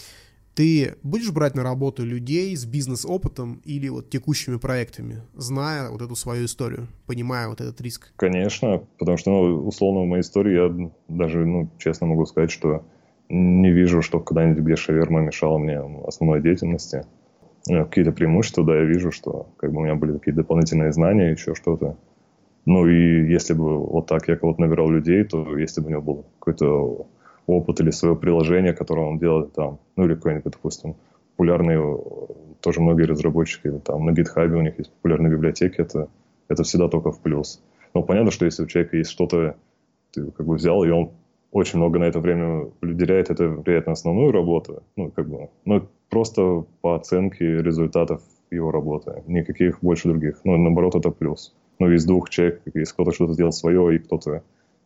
ты 0.58 0.96
будешь 1.04 1.30
брать 1.30 1.54
на 1.54 1.62
работу 1.62 2.04
людей 2.04 2.56
с 2.56 2.66
бизнес-опытом 2.66 3.62
или 3.64 3.88
вот 3.88 4.10
текущими 4.10 4.56
проектами, 4.56 5.22
зная 5.36 5.88
вот 5.88 6.02
эту 6.02 6.16
свою 6.16 6.46
историю, 6.46 6.88
понимая 7.06 7.46
вот 7.46 7.60
этот 7.60 7.80
риск? 7.80 8.12
Конечно, 8.16 8.82
потому 8.98 9.16
что, 9.18 9.30
ну, 9.30 9.68
условно, 9.68 10.00
в 10.00 10.06
моей 10.06 10.22
истории 10.22 10.54
я 10.54 10.90
даже, 11.06 11.46
ну, 11.46 11.70
честно 11.78 12.08
могу 12.08 12.26
сказать, 12.26 12.50
что 12.50 12.84
не 13.28 13.70
вижу, 13.70 14.02
что 14.02 14.18
когда-нибудь 14.18 14.64
где 14.64 14.74
шаверма 14.74 15.20
мешала 15.20 15.58
мне 15.58 15.78
основной 16.04 16.42
деятельности. 16.42 17.04
Какие-то 17.64 18.10
преимущества, 18.10 18.64
да, 18.64 18.78
я 18.78 18.82
вижу, 18.82 19.12
что 19.12 19.46
как 19.58 19.72
бы 19.72 19.78
у 19.78 19.84
меня 19.84 19.94
были 19.94 20.18
какие-то 20.18 20.40
дополнительные 20.40 20.92
знания, 20.92 21.30
еще 21.30 21.54
что-то. 21.54 21.96
Ну 22.66 22.84
и 22.88 23.30
если 23.30 23.54
бы 23.54 23.78
вот 23.78 24.08
так 24.08 24.26
я 24.26 24.34
кого-то 24.34 24.60
набирал 24.60 24.90
людей, 24.90 25.22
то 25.22 25.56
если 25.56 25.80
бы 25.80 25.86
у 25.86 25.90
него 25.90 26.02
был 26.02 26.26
какой-то 26.40 27.06
опыт 27.48 27.80
или 27.80 27.90
свое 27.90 28.14
приложение, 28.14 28.72
которое 28.72 29.06
он 29.06 29.18
делает 29.18 29.52
там, 29.54 29.80
ну 29.96 30.04
или 30.04 30.14
какой-нибудь, 30.14 30.52
допустим, 30.52 30.96
популярные 31.30 31.80
тоже 32.60 32.80
многие 32.80 33.04
разработчики, 33.04 33.70
там 33.84 34.04
на 34.04 34.10
GitHub 34.10 34.52
у 34.52 34.60
них 34.60 34.78
есть 34.78 34.92
популярные 34.92 35.32
библиотеки, 35.32 35.80
это, 35.80 36.08
это 36.48 36.62
всегда 36.62 36.88
только 36.88 37.10
в 37.10 37.20
плюс. 37.20 37.62
Но 37.94 38.02
понятно, 38.02 38.30
что 38.30 38.44
если 38.44 38.64
у 38.64 38.66
человека 38.66 38.96
есть 38.96 39.10
что-то, 39.10 39.56
ты 40.12 40.30
как 40.30 40.46
бы 40.46 40.54
взял, 40.56 40.84
и 40.84 40.90
он 40.90 41.12
очень 41.50 41.78
много 41.78 41.98
на 41.98 42.04
это 42.04 42.20
время 42.20 42.70
уделяет, 42.82 43.30
это 43.30 43.48
влияет 43.48 43.86
на 43.86 43.92
основную 43.92 44.32
работу, 44.32 44.82
ну, 44.96 45.10
как 45.10 45.28
бы, 45.28 45.48
ну, 45.64 45.88
просто 46.10 46.64
по 46.82 46.96
оценке 46.96 47.62
результатов 47.62 48.22
его 48.50 48.70
работы, 48.70 49.22
никаких 49.26 49.80
больше 49.80 50.08
других. 50.08 50.40
Ну, 50.44 50.56
наоборот, 50.56 50.94
это 50.94 51.10
плюс. 51.10 51.54
Ну, 51.78 51.90
из 51.90 52.04
двух 52.04 52.28
человек, 52.30 52.62
если 52.74 52.92
кто-то 52.92 53.12
что-то 53.12 53.34
сделал 53.34 53.52
свое, 53.52 53.94
и 53.94 53.98
кто-то, 53.98 54.42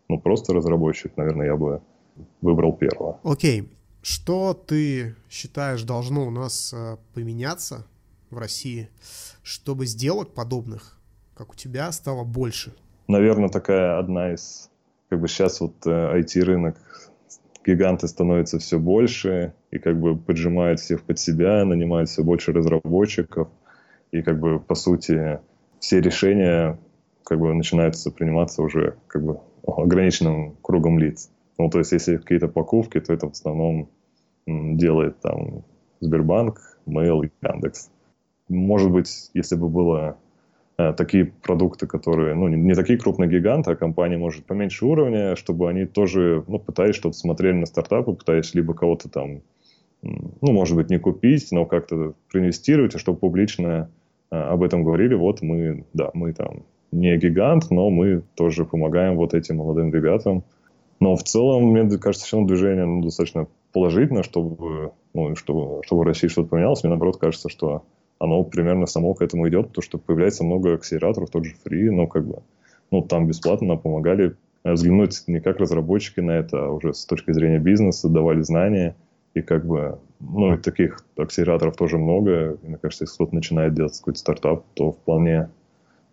ну, 0.08 0.20
просто 0.20 0.52
разработчик, 0.52 1.16
наверное, 1.16 1.46
я 1.46 1.56
бы 1.56 1.80
выбрал 2.40 2.72
первого. 2.72 3.18
Окей. 3.24 3.70
Что 4.02 4.52
ты 4.52 5.14
считаешь 5.30 5.82
должно 5.84 6.26
у 6.26 6.30
нас 6.30 6.72
э, 6.74 6.96
поменяться 7.14 7.86
в 8.30 8.38
России, 8.38 8.88
чтобы 9.44 9.86
сделок 9.86 10.34
подобных, 10.34 10.98
как 11.36 11.52
у 11.52 11.54
тебя, 11.54 11.92
стало 11.92 12.24
больше? 12.24 12.74
Наверное, 13.06 13.48
такая 13.48 13.98
одна 13.98 14.34
из... 14.34 14.70
Как 15.08 15.20
бы 15.20 15.28
сейчас 15.28 15.60
вот 15.60 15.74
э, 15.86 16.20
IT-рынок, 16.20 16.76
гиганты 17.64 18.08
становятся 18.08 18.58
все 18.58 18.78
больше, 18.78 19.54
и 19.70 19.78
как 19.78 20.00
бы 20.00 20.16
поджимают 20.16 20.80
всех 20.80 21.02
под 21.02 21.18
себя, 21.18 21.64
нанимают 21.64 22.08
все 22.08 22.24
больше 22.24 22.52
разработчиков, 22.52 23.48
и 24.10 24.22
как 24.22 24.40
бы, 24.40 24.58
по 24.58 24.74
сути, 24.74 25.38
все 25.78 26.00
решения 26.00 26.78
как 27.24 27.38
бы 27.38 27.54
начинаются 27.54 28.10
приниматься 28.10 28.62
уже 28.62 28.96
как 29.06 29.24
бы 29.24 29.40
ограниченным 29.66 30.56
кругом 30.62 30.98
лиц. 30.98 31.30
Ну, 31.58 31.68
то 31.70 31.78
есть, 31.78 31.92
если 31.92 32.16
какие-то 32.16 32.48
покупки, 32.48 33.00
то 33.00 33.12
это 33.12 33.28
в 33.28 33.32
основном 33.32 33.88
делает 34.46 35.20
там 35.20 35.64
Сбербанк, 36.00 36.78
Mail 36.86 37.26
и 37.26 37.30
Яндекс. 37.42 37.90
Может 38.48 38.90
быть, 38.90 39.30
если 39.34 39.56
бы 39.56 39.68
было 39.68 40.16
э, 40.78 40.92
такие 40.94 41.26
продукты, 41.26 41.86
которые, 41.86 42.34
ну, 42.34 42.48
не, 42.48 42.56
не 42.56 42.74
такие 42.74 42.98
крупные 42.98 43.30
гиганты, 43.30 43.70
а 43.70 43.76
компании, 43.76 44.16
может, 44.16 44.44
поменьше 44.44 44.84
уровня, 44.84 45.36
чтобы 45.36 45.70
они 45.70 45.86
тоже, 45.86 46.44
ну, 46.48 46.58
пытаясь 46.58 46.96
что-то 46.96 47.16
смотрели 47.16 47.54
на 47.54 47.66
стартапы, 47.66 48.12
пытаясь 48.14 48.54
либо 48.54 48.74
кого-то 48.74 49.08
там, 49.08 49.42
ну, 50.02 50.52
может 50.52 50.76
быть, 50.76 50.90
не 50.90 50.98
купить, 50.98 51.48
но 51.52 51.64
как-то 51.64 52.14
проинвестировать, 52.30 52.94
и 52.94 52.98
чтобы 52.98 53.18
публично 53.18 53.90
э, 54.30 54.36
об 54.36 54.62
этом 54.64 54.82
говорили, 54.82 55.14
вот 55.14 55.40
мы, 55.40 55.84
да, 55.94 56.10
мы 56.14 56.32
там 56.32 56.64
не 56.90 57.16
гигант, 57.16 57.70
но 57.70 57.88
мы 57.88 58.22
тоже 58.34 58.64
помогаем 58.64 59.16
вот 59.16 59.34
этим 59.34 59.58
молодым 59.58 59.94
ребятам, 59.94 60.44
но 61.02 61.16
в 61.16 61.24
целом, 61.24 61.64
мне 61.64 61.98
кажется, 61.98 62.24
все 62.24 62.36
равно 62.36 62.46
движение 62.46 62.86
ну, 62.86 63.02
достаточно 63.02 63.48
положительно, 63.72 64.22
чтобы, 64.22 64.92
ну, 65.14 65.34
чтобы, 65.34 65.82
чтобы 65.84 66.02
в 66.02 66.06
России 66.06 66.28
что-то 66.28 66.50
поменялось. 66.50 66.84
Мне, 66.84 66.90
наоборот, 66.90 67.16
кажется, 67.16 67.48
что 67.48 67.82
оно 68.20 68.44
примерно 68.44 68.86
само 68.86 69.12
к 69.14 69.20
этому 69.20 69.48
идет, 69.48 69.66
потому 69.66 69.82
что 69.82 69.98
появляется 69.98 70.44
много 70.44 70.74
акселераторов, 70.74 71.30
тот 71.30 71.44
же 71.44 71.56
Free, 71.66 71.90
ну, 71.90 72.06
как 72.06 72.24
бы, 72.24 72.44
ну, 72.92 73.02
там 73.02 73.26
бесплатно 73.26 73.66
нам 73.66 73.80
помогали 73.80 74.36
взглянуть 74.62 75.24
не 75.26 75.40
как 75.40 75.58
разработчики 75.58 76.20
на 76.20 76.38
это, 76.38 76.66
а 76.66 76.68
уже 76.68 76.94
с 76.94 77.04
точки 77.04 77.32
зрения 77.32 77.58
бизнеса, 77.58 78.08
давали 78.08 78.42
знания, 78.42 78.94
и 79.34 79.42
как 79.42 79.66
бы, 79.66 79.98
ну, 80.20 80.54
и 80.54 80.56
таких 80.56 81.04
акселераторов 81.16 81.74
тоже 81.74 81.98
много. 81.98 82.58
И, 82.62 82.68
мне 82.68 82.78
кажется, 82.80 83.02
если 83.02 83.16
кто-то 83.16 83.34
начинает 83.34 83.74
делать 83.74 83.98
какой-то 83.98 84.20
стартап, 84.20 84.64
то 84.74 84.92
вполне 84.92 85.50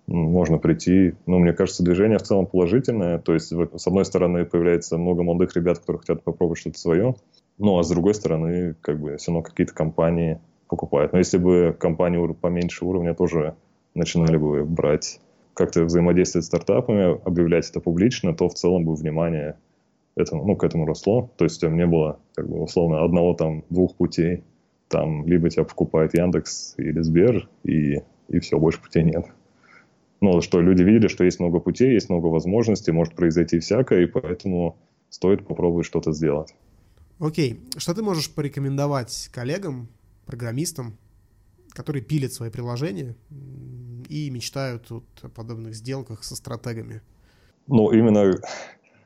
можно 0.09 0.57
прийти. 0.57 1.13
Ну, 1.27 1.39
мне 1.39 1.53
кажется, 1.53 1.83
движение 1.83 2.17
в 2.17 2.23
целом 2.23 2.47
положительное. 2.47 3.19
То 3.19 3.33
есть, 3.33 3.51
с 3.51 3.87
одной 3.87 4.05
стороны, 4.05 4.45
появляется 4.45 4.97
много 4.97 5.23
молодых 5.23 5.55
ребят, 5.55 5.79
которые 5.79 5.99
хотят 5.99 6.23
попробовать 6.23 6.59
что-то 6.59 6.79
свое. 6.79 7.15
Ну, 7.57 7.77
а 7.77 7.83
с 7.83 7.89
другой 7.89 8.15
стороны, 8.15 8.75
как 8.81 8.99
бы, 8.99 9.17
все 9.17 9.31
равно 9.31 9.43
какие-то 9.43 9.73
компании 9.73 10.39
покупают. 10.67 11.13
Но 11.13 11.19
если 11.19 11.37
бы 11.37 11.75
компании 11.79 12.25
поменьше 12.33 12.85
уровня 12.85 13.13
тоже 13.13 13.55
начинали 13.93 14.37
бы 14.37 14.65
брать, 14.65 15.19
как-то 15.53 15.83
взаимодействовать 15.83 16.45
с 16.45 16.47
стартапами, 16.47 17.19
объявлять 17.25 17.69
это 17.69 17.79
публично, 17.79 18.33
то 18.33 18.47
в 18.49 18.53
целом 18.53 18.85
бы 18.85 18.95
внимание 18.95 19.57
этому, 20.15 20.45
ну, 20.45 20.55
к 20.55 20.63
этому 20.63 20.85
росло. 20.85 21.29
То 21.37 21.45
есть, 21.45 21.61
не 21.61 21.85
было, 21.85 22.19
как 22.33 22.47
бы, 22.47 22.63
условно, 22.63 23.03
одного 23.03 23.35
там, 23.35 23.63
двух 23.69 23.95
путей. 23.95 24.43
Там, 24.87 25.27
либо 25.27 25.51
тебя 25.51 25.65
покупает 25.65 26.15
Яндекс 26.15 26.73
или 26.77 26.99
Сбер, 27.01 27.47
и, 27.63 28.01
и 28.27 28.39
все, 28.39 28.57
больше 28.57 28.81
путей 28.81 29.03
нет 29.03 29.27
ну, 30.21 30.41
что 30.41 30.61
люди 30.61 30.83
видели, 30.83 31.07
что 31.07 31.23
есть 31.23 31.39
много 31.39 31.59
путей, 31.59 31.93
есть 31.93 32.09
много 32.09 32.27
возможностей, 32.27 32.91
может 32.91 33.15
произойти 33.15 33.59
всякое, 33.59 34.03
и 34.03 34.05
поэтому 34.05 34.77
стоит 35.09 35.47
попробовать 35.47 35.85
что-то 35.85 36.11
сделать. 36.11 36.53
Окей. 37.19 37.59
Что 37.77 37.93
ты 37.93 38.01
можешь 38.01 38.33
порекомендовать 38.33 39.29
коллегам, 39.33 39.89
программистам, 40.25 40.97
которые 41.71 42.03
пилят 42.03 42.33
свои 42.33 42.49
приложения 42.49 43.15
и 44.09 44.29
мечтают 44.29 44.89
вот 44.89 45.05
о 45.21 45.29
подобных 45.29 45.75
сделках 45.75 46.23
со 46.23 46.35
стратегами? 46.35 47.01
Ну, 47.67 47.91
именно 47.91 48.33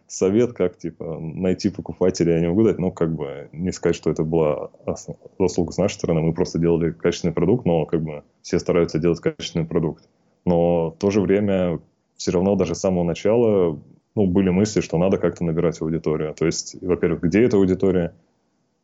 совет, 0.07 0.53
как 0.53 0.77
типа 0.77 1.19
найти 1.19 1.69
покупателя, 1.69 2.35
я 2.35 2.39
не 2.39 2.47
могу 2.47 2.63
дать, 2.63 2.77
но 2.77 2.91
как 2.91 3.13
бы 3.13 3.49
не 3.51 3.71
сказать, 3.71 3.95
что 3.95 4.09
это 4.09 4.23
была 4.23 4.69
заслуга 5.39 5.71
с 5.71 5.77
нашей 5.77 5.95
стороны, 5.95 6.21
мы 6.21 6.33
просто 6.33 6.59
делали 6.59 6.91
качественный 6.91 7.33
продукт, 7.33 7.65
но 7.65 7.85
как 7.85 8.03
бы 8.03 8.23
все 8.41 8.59
стараются 8.59 8.99
делать 8.99 9.19
качественный 9.19 9.65
продукт 9.65 10.07
но 10.45 10.91
в 10.91 10.97
то 10.97 11.09
же 11.09 11.21
время 11.21 11.79
все 12.17 12.31
равно 12.31 12.55
даже 12.55 12.75
с 12.75 12.79
самого 12.79 13.03
начала 13.03 13.79
ну, 14.15 14.27
были 14.27 14.49
мысли, 14.49 14.81
что 14.81 14.97
надо 14.97 15.17
как-то 15.17 15.43
набирать 15.43 15.81
аудиторию. 15.81 16.33
То 16.33 16.45
есть, 16.45 16.75
во-первых, 16.81 17.21
где 17.21 17.43
эта 17.43 17.57
аудитория? 17.57 18.13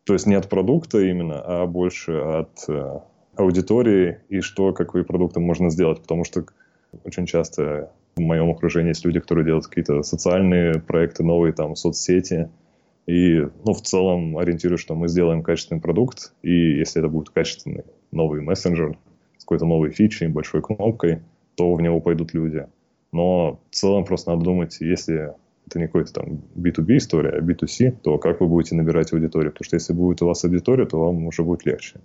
То 0.06 0.14
есть 0.14 0.26
не 0.26 0.36
от 0.36 0.50
продукта 0.50 1.00
именно, 1.00 1.42
а 1.42 1.68
больше 1.68 2.14
от 2.14 2.68
э, 2.68 3.00
аудитории 3.36 4.20
и 4.30 4.42
что, 4.42 4.74
какие 4.74 5.04
продукты 5.04 5.40
можно 5.40 5.70
сделать. 5.70 6.02
Потому 6.02 6.24
что 6.24 6.46
очень 7.04 7.28
часто 7.28 7.92
в 8.16 8.22
моем 8.22 8.50
окружении 8.50 8.90
есть 8.90 9.06
люди, 9.06 9.20
которые 9.20 9.46
делают 9.46 9.68
какие-то 9.68 10.02
социальные 10.02 10.82
проекты, 10.82 11.24
новые 11.24 11.54
там 11.54 11.76
соцсети. 11.76 12.50
И, 13.06 13.48
ну, 13.66 13.74
в 13.74 13.82
целом 13.82 14.38
ориентируюсь, 14.38 14.82
что 14.82 14.96
мы 14.96 15.08
сделаем 15.08 15.44
качественный 15.44 15.82
продукт, 15.82 16.34
и 16.42 16.78
если 16.78 17.02
это 17.02 17.10
будет 17.10 17.30
качественный 17.30 17.84
новый 18.12 18.42
мессенджер 18.42 18.98
с 19.38 19.44
какой-то 19.44 19.66
новой 19.66 19.92
фичей, 19.92 20.28
большой 20.28 20.62
кнопкой– 20.62 21.20
то 21.56 21.74
в 21.74 21.82
него 21.82 22.00
пойдут 22.00 22.34
люди. 22.34 22.66
Но 23.12 23.60
в 23.70 23.76
целом 23.76 24.06
просто 24.06 24.32
надо 24.32 24.44
думать, 24.44 24.78
если 24.80 25.34
это 25.68 25.80
не 25.80 25.86
какой-то 25.86 26.14
там 26.14 26.42
B2B 26.56 26.98
история, 26.98 27.30
а 27.30 27.42
B2C, 27.42 27.98
то 28.02 28.18
как 28.18 28.42
вы 28.42 28.48
будете 28.48 28.76
набирать 28.76 29.14
аудиторию? 29.14 29.52
Потому 29.52 29.66
что 29.66 29.76
если 29.76 29.94
будет 29.94 30.22
у 30.22 30.28
вас 30.28 30.44
аудитория, 30.44 30.86
то 30.86 31.00
вам 31.00 31.26
уже 31.28 31.44
будет 31.44 31.66
легче. 31.66 32.00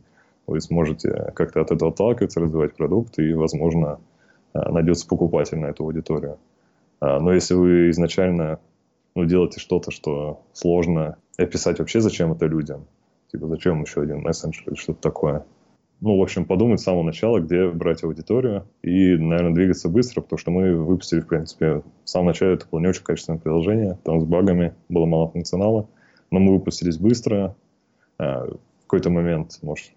Вы 0.46 0.61
сможете 0.61 1.33
как-то 1.35 1.62
от 1.62 1.70
этого 1.70 1.90
отталкиваться, 1.90 2.40
развивать 2.40 2.74
продукт, 2.74 3.18
и, 3.18 3.33
возможно, 3.33 4.00
а, 4.52 4.70
найдется 4.70 5.07
покупатель 5.07 5.59
на 5.59 5.66
эту 5.66 5.85
аудиторию. 5.85 6.38
А, 7.00 7.20
но 7.20 7.33
если 7.33 7.54
вы 7.54 7.90
изначально 7.90 8.61
ну, 9.14 9.24
делаете 9.24 9.61
что-то, 9.61 9.90
что 9.90 10.42
сложно 10.52 11.16
описать 11.38 11.78
вообще, 11.78 12.00
зачем 12.00 12.33
это 12.33 12.46
людям, 12.46 12.87
типа 13.33 13.48
зачем 13.48 13.83
еще 13.83 14.02
один 14.02 14.20
мессенджер 14.20 14.64
или 14.68 14.74
что-то 14.74 15.00
такое, 15.00 15.44
ну, 16.00 16.18
в 16.18 16.22
общем, 16.22 16.44
подумать 16.44 16.80
с 16.80 16.85
самого 16.85 17.02
начала, 17.02 17.40
где 17.40 17.68
брать 17.68 18.04
аудиторию 18.04 18.66
и, 18.83 19.16
наверное, 19.16 19.54
двигаться 19.54 19.88
быстро, 19.88 20.20
потому 20.20 20.38
что 20.38 20.50
мы 20.50 20.76
выпустили, 20.76 21.20
в 21.20 21.26
принципе, 21.26 21.83
в 22.04 22.09
самом 22.09 22.26
начале 22.28 22.54
это 22.54 22.66
было 22.70 22.80
не 22.80 22.88
очень 22.88 23.02
качественное 23.02 23.38
приложение, 23.38 23.98
там 24.04 24.20
с 24.20 24.24
багами 24.24 24.74
было 24.88 25.07
мало 25.07 25.30
функционала, 25.30 25.88
но 26.30 26.40
мы 26.40 26.54
выпустились 26.54 26.98
быстро. 26.98 27.57
А, 28.18 28.46
в 28.46 28.83
какой-то 28.83 29.11
момент, 29.11 29.59
может, 29.62 29.92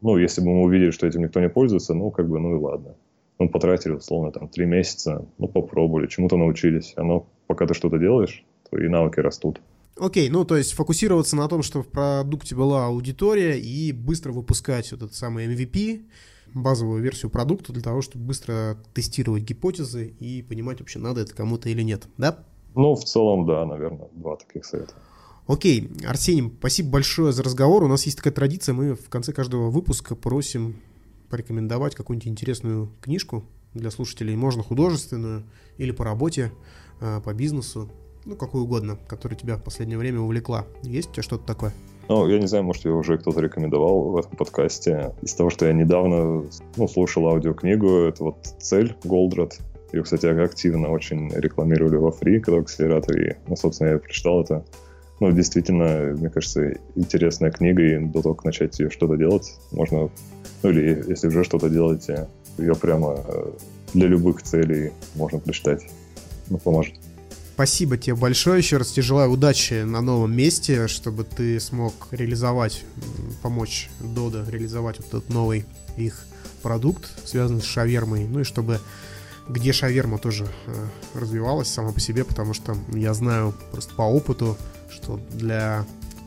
ну, 0.00 0.16
если 0.16 0.40
бы 0.40 0.48
мы 0.48 0.62
увидели, 0.62 0.90
что 0.90 1.06
этим 1.06 1.22
никто 1.22 1.40
не 1.40 1.48
пользуется, 1.48 1.94
ну, 1.94 2.10
как 2.10 2.28
бы, 2.28 2.38
ну 2.38 2.56
и 2.56 2.60
ладно. 2.60 2.96
Мы 3.38 3.48
потратили, 3.48 3.92
условно, 3.92 4.32
там, 4.32 4.48
три 4.48 4.66
месяца, 4.66 5.26
ну, 5.38 5.48
попробовали, 5.48 6.06
чему-то 6.06 6.36
научились. 6.36 6.94
Оно, 6.96 7.26
пока 7.46 7.66
ты 7.66 7.74
что-то 7.74 7.98
делаешь, 7.98 8.44
и 8.72 8.88
навыки 8.88 9.20
растут. 9.20 9.60
Окей, 9.98 10.28
ну 10.28 10.44
то 10.44 10.56
есть 10.56 10.74
фокусироваться 10.74 11.36
на 11.36 11.48
том, 11.48 11.62
что 11.62 11.82
в 11.82 11.88
продукте 11.88 12.54
была 12.54 12.86
аудитория 12.86 13.58
и 13.58 13.92
быстро 13.92 14.32
выпускать 14.32 14.92
вот 14.92 15.02
этот 15.02 15.14
самый 15.14 15.46
MVP, 15.46 16.04
базовую 16.52 17.02
версию 17.02 17.30
продукта 17.30 17.72
для 17.72 17.82
того, 17.82 18.02
чтобы 18.02 18.26
быстро 18.26 18.78
тестировать 18.92 19.44
гипотезы 19.44 20.08
и 20.20 20.42
понимать 20.42 20.80
вообще, 20.80 20.98
надо 20.98 21.22
это 21.22 21.34
кому-то 21.34 21.70
или 21.70 21.82
нет, 21.82 22.08
да? 22.18 22.44
Ну, 22.74 22.94
в 22.94 23.04
целом, 23.04 23.46
да, 23.46 23.64
наверное, 23.64 24.08
два 24.12 24.36
таких 24.36 24.66
совета. 24.66 24.92
Окей, 25.46 25.90
Арсений, 26.06 26.52
спасибо 26.58 26.90
большое 26.90 27.32
за 27.32 27.42
разговор. 27.42 27.82
У 27.84 27.88
нас 27.88 28.04
есть 28.04 28.18
такая 28.18 28.34
традиция, 28.34 28.74
мы 28.74 28.94
в 28.94 29.08
конце 29.08 29.32
каждого 29.32 29.70
выпуска 29.70 30.14
просим 30.14 30.76
порекомендовать 31.30 31.94
какую-нибудь 31.94 32.28
интересную 32.28 32.90
книжку 33.00 33.44
для 33.72 33.90
слушателей, 33.90 34.36
можно 34.36 34.62
художественную 34.62 35.44
или 35.78 35.90
по 35.90 36.04
работе, 36.04 36.52
э, 37.00 37.20
по 37.24 37.32
бизнесу 37.32 37.90
ну, 38.26 38.36
какую 38.36 38.64
угодно, 38.64 38.98
которая 39.06 39.38
тебя 39.38 39.56
в 39.56 39.62
последнее 39.62 39.98
время 39.98 40.20
увлекла. 40.20 40.66
Есть 40.82 41.10
у 41.10 41.12
тебя 41.12 41.22
что-то 41.22 41.46
такое? 41.46 41.72
Ну, 42.08 42.28
я 42.28 42.38
не 42.38 42.46
знаю, 42.46 42.64
может, 42.64 42.84
ее 42.84 42.92
уже 42.92 43.18
кто-то 43.18 43.40
рекомендовал 43.40 44.10
в 44.10 44.16
этом 44.18 44.36
подкасте. 44.36 45.12
Из 45.22 45.34
того, 45.34 45.50
что 45.50 45.66
я 45.66 45.72
недавно 45.72 46.44
ну, 46.76 46.88
слушал 46.88 47.26
аудиокнигу, 47.28 47.88
это 47.88 48.24
вот 48.24 48.36
«Цель» 48.60 48.94
Голдрат. 49.04 49.58
Ее, 49.92 50.02
кстати, 50.02 50.26
активно 50.26 50.90
очень 50.90 51.30
рекламировали 51.30 51.96
во 51.96 52.10
фри, 52.10 52.40
когда 52.40 52.60
в 52.60 52.62
акселераторе. 52.62 53.38
Ну, 53.46 53.56
собственно, 53.56 53.90
я 53.90 53.98
прочитал 53.98 54.42
это. 54.42 54.64
ну, 55.20 55.32
действительно, 55.32 56.14
мне 56.16 56.28
кажется, 56.28 56.74
интересная 56.96 57.50
книга, 57.50 57.82
и 57.82 57.98
до 57.98 58.22
того, 58.22 58.34
как 58.34 58.44
начать 58.44 58.78
ее 58.78 58.90
что-то 58.90 59.16
делать, 59.16 59.54
можно, 59.72 60.10
ну, 60.62 60.70
или 60.70 61.04
если 61.08 61.28
уже 61.28 61.44
что-то 61.44 61.68
делаете, 61.70 62.28
ее 62.58 62.74
прямо 62.74 63.16
э, 63.26 63.50
для 63.94 64.08
любых 64.08 64.42
целей 64.42 64.92
можно 65.14 65.38
прочитать. 65.38 65.82
Ну, 66.50 66.58
поможет. 66.58 66.94
Спасибо 67.56 67.96
тебе 67.96 68.14
большое. 68.14 68.58
Еще 68.58 68.76
раз 68.76 68.88
тебе 68.88 69.02
желаю 69.02 69.30
удачи 69.30 69.82
на 69.82 70.02
новом 70.02 70.36
месте, 70.36 70.88
чтобы 70.88 71.24
ты 71.24 71.58
смог 71.58 71.94
реализовать, 72.10 72.84
помочь 73.40 73.88
Дода 73.98 74.44
реализовать 74.46 74.98
вот 74.98 75.06
этот 75.06 75.30
новый 75.30 75.64
их 75.96 76.26
продукт, 76.60 77.08
связанный 77.24 77.62
с 77.62 77.64
шавермой. 77.64 78.26
Ну 78.26 78.40
и 78.40 78.44
чтобы 78.44 78.78
где 79.48 79.72
шаверма 79.72 80.18
тоже 80.18 80.46
э, 80.66 80.88
развивалась 81.14 81.68
сама 81.68 81.92
по 81.92 82.00
себе, 82.00 82.24
потому 82.24 82.52
что 82.52 82.76
я 82.92 83.14
знаю 83.14 83.54
просто 83.72 83.94
по 83.94 84.02
опыту, 84.02 84.58
что 84.90 85.18
для 85.32 85.86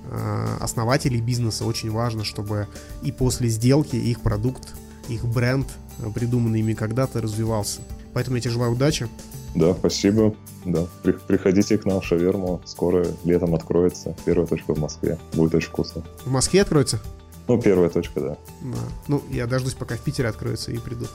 э, 0.10 0.58
основателей 0.62 1.22
бизнеса 1.22 1.64
очень 1.64 1.92
важно, 1.92 2.24
чтобы 2.24 2.68
и 3.04 3.12
после 3.12 3.50
сделки 3.50 3.96
их 3.98 4.22
продукт, 4.22 4.70
их 5.10 5.26
бренд, 5.26 5.68
э, 6.00 6.10
придуманный 6.12 6.62
ими 6.62 6.74
когда-то, 6.74 7.22
развивался. 7.22 7.82
Поэтому 8.16 8.38
я 8.38 8.42
тебе 8.42 8.54
желаю 8.54 8.72
удачи. 8.72 9.08
Да, 9.56 9.74
спасибо. 9.74 10.36
Да, 10.66 10.86
приходите 11.28 11.78
к 11.78 11.86
нам 11.86 12.02
в 12.02 12.06
шаверму. 12.06 12.62
Скоро 12.66 13.08
летом 13.24 13.56
откроется. 13.56 14.16
Первая 14.26 14.48
точка 14.48 14.74
в 14.74 14.80
Москве. 14.80 15.18
Будет 15.34 15.56
очень 15.56 15.70
вкусно. 15.70 16.04
В 16.26 16.32
Москве 16.32 16.62
откроется? 16.62 17.00
Ну, 17.48 17.60
первая 17.60 17.90
точка, 17.90 18.22
да. 18.22 18.38
да. 18.62 18.78
Ну, 19.08 19.24
я 19.32 19.48
дождусь, 19.48 19.74
пока 19.74 19.96
в 19.96 20.02
Питере 20.02 20.30
откроется 20.30 20.72
и 20.72 20.78
приду. 20.78 21.08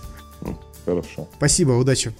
Хорошо. 0.84 1.28
Спасибо, 1.36 1.72
удачи. 1.72 2.12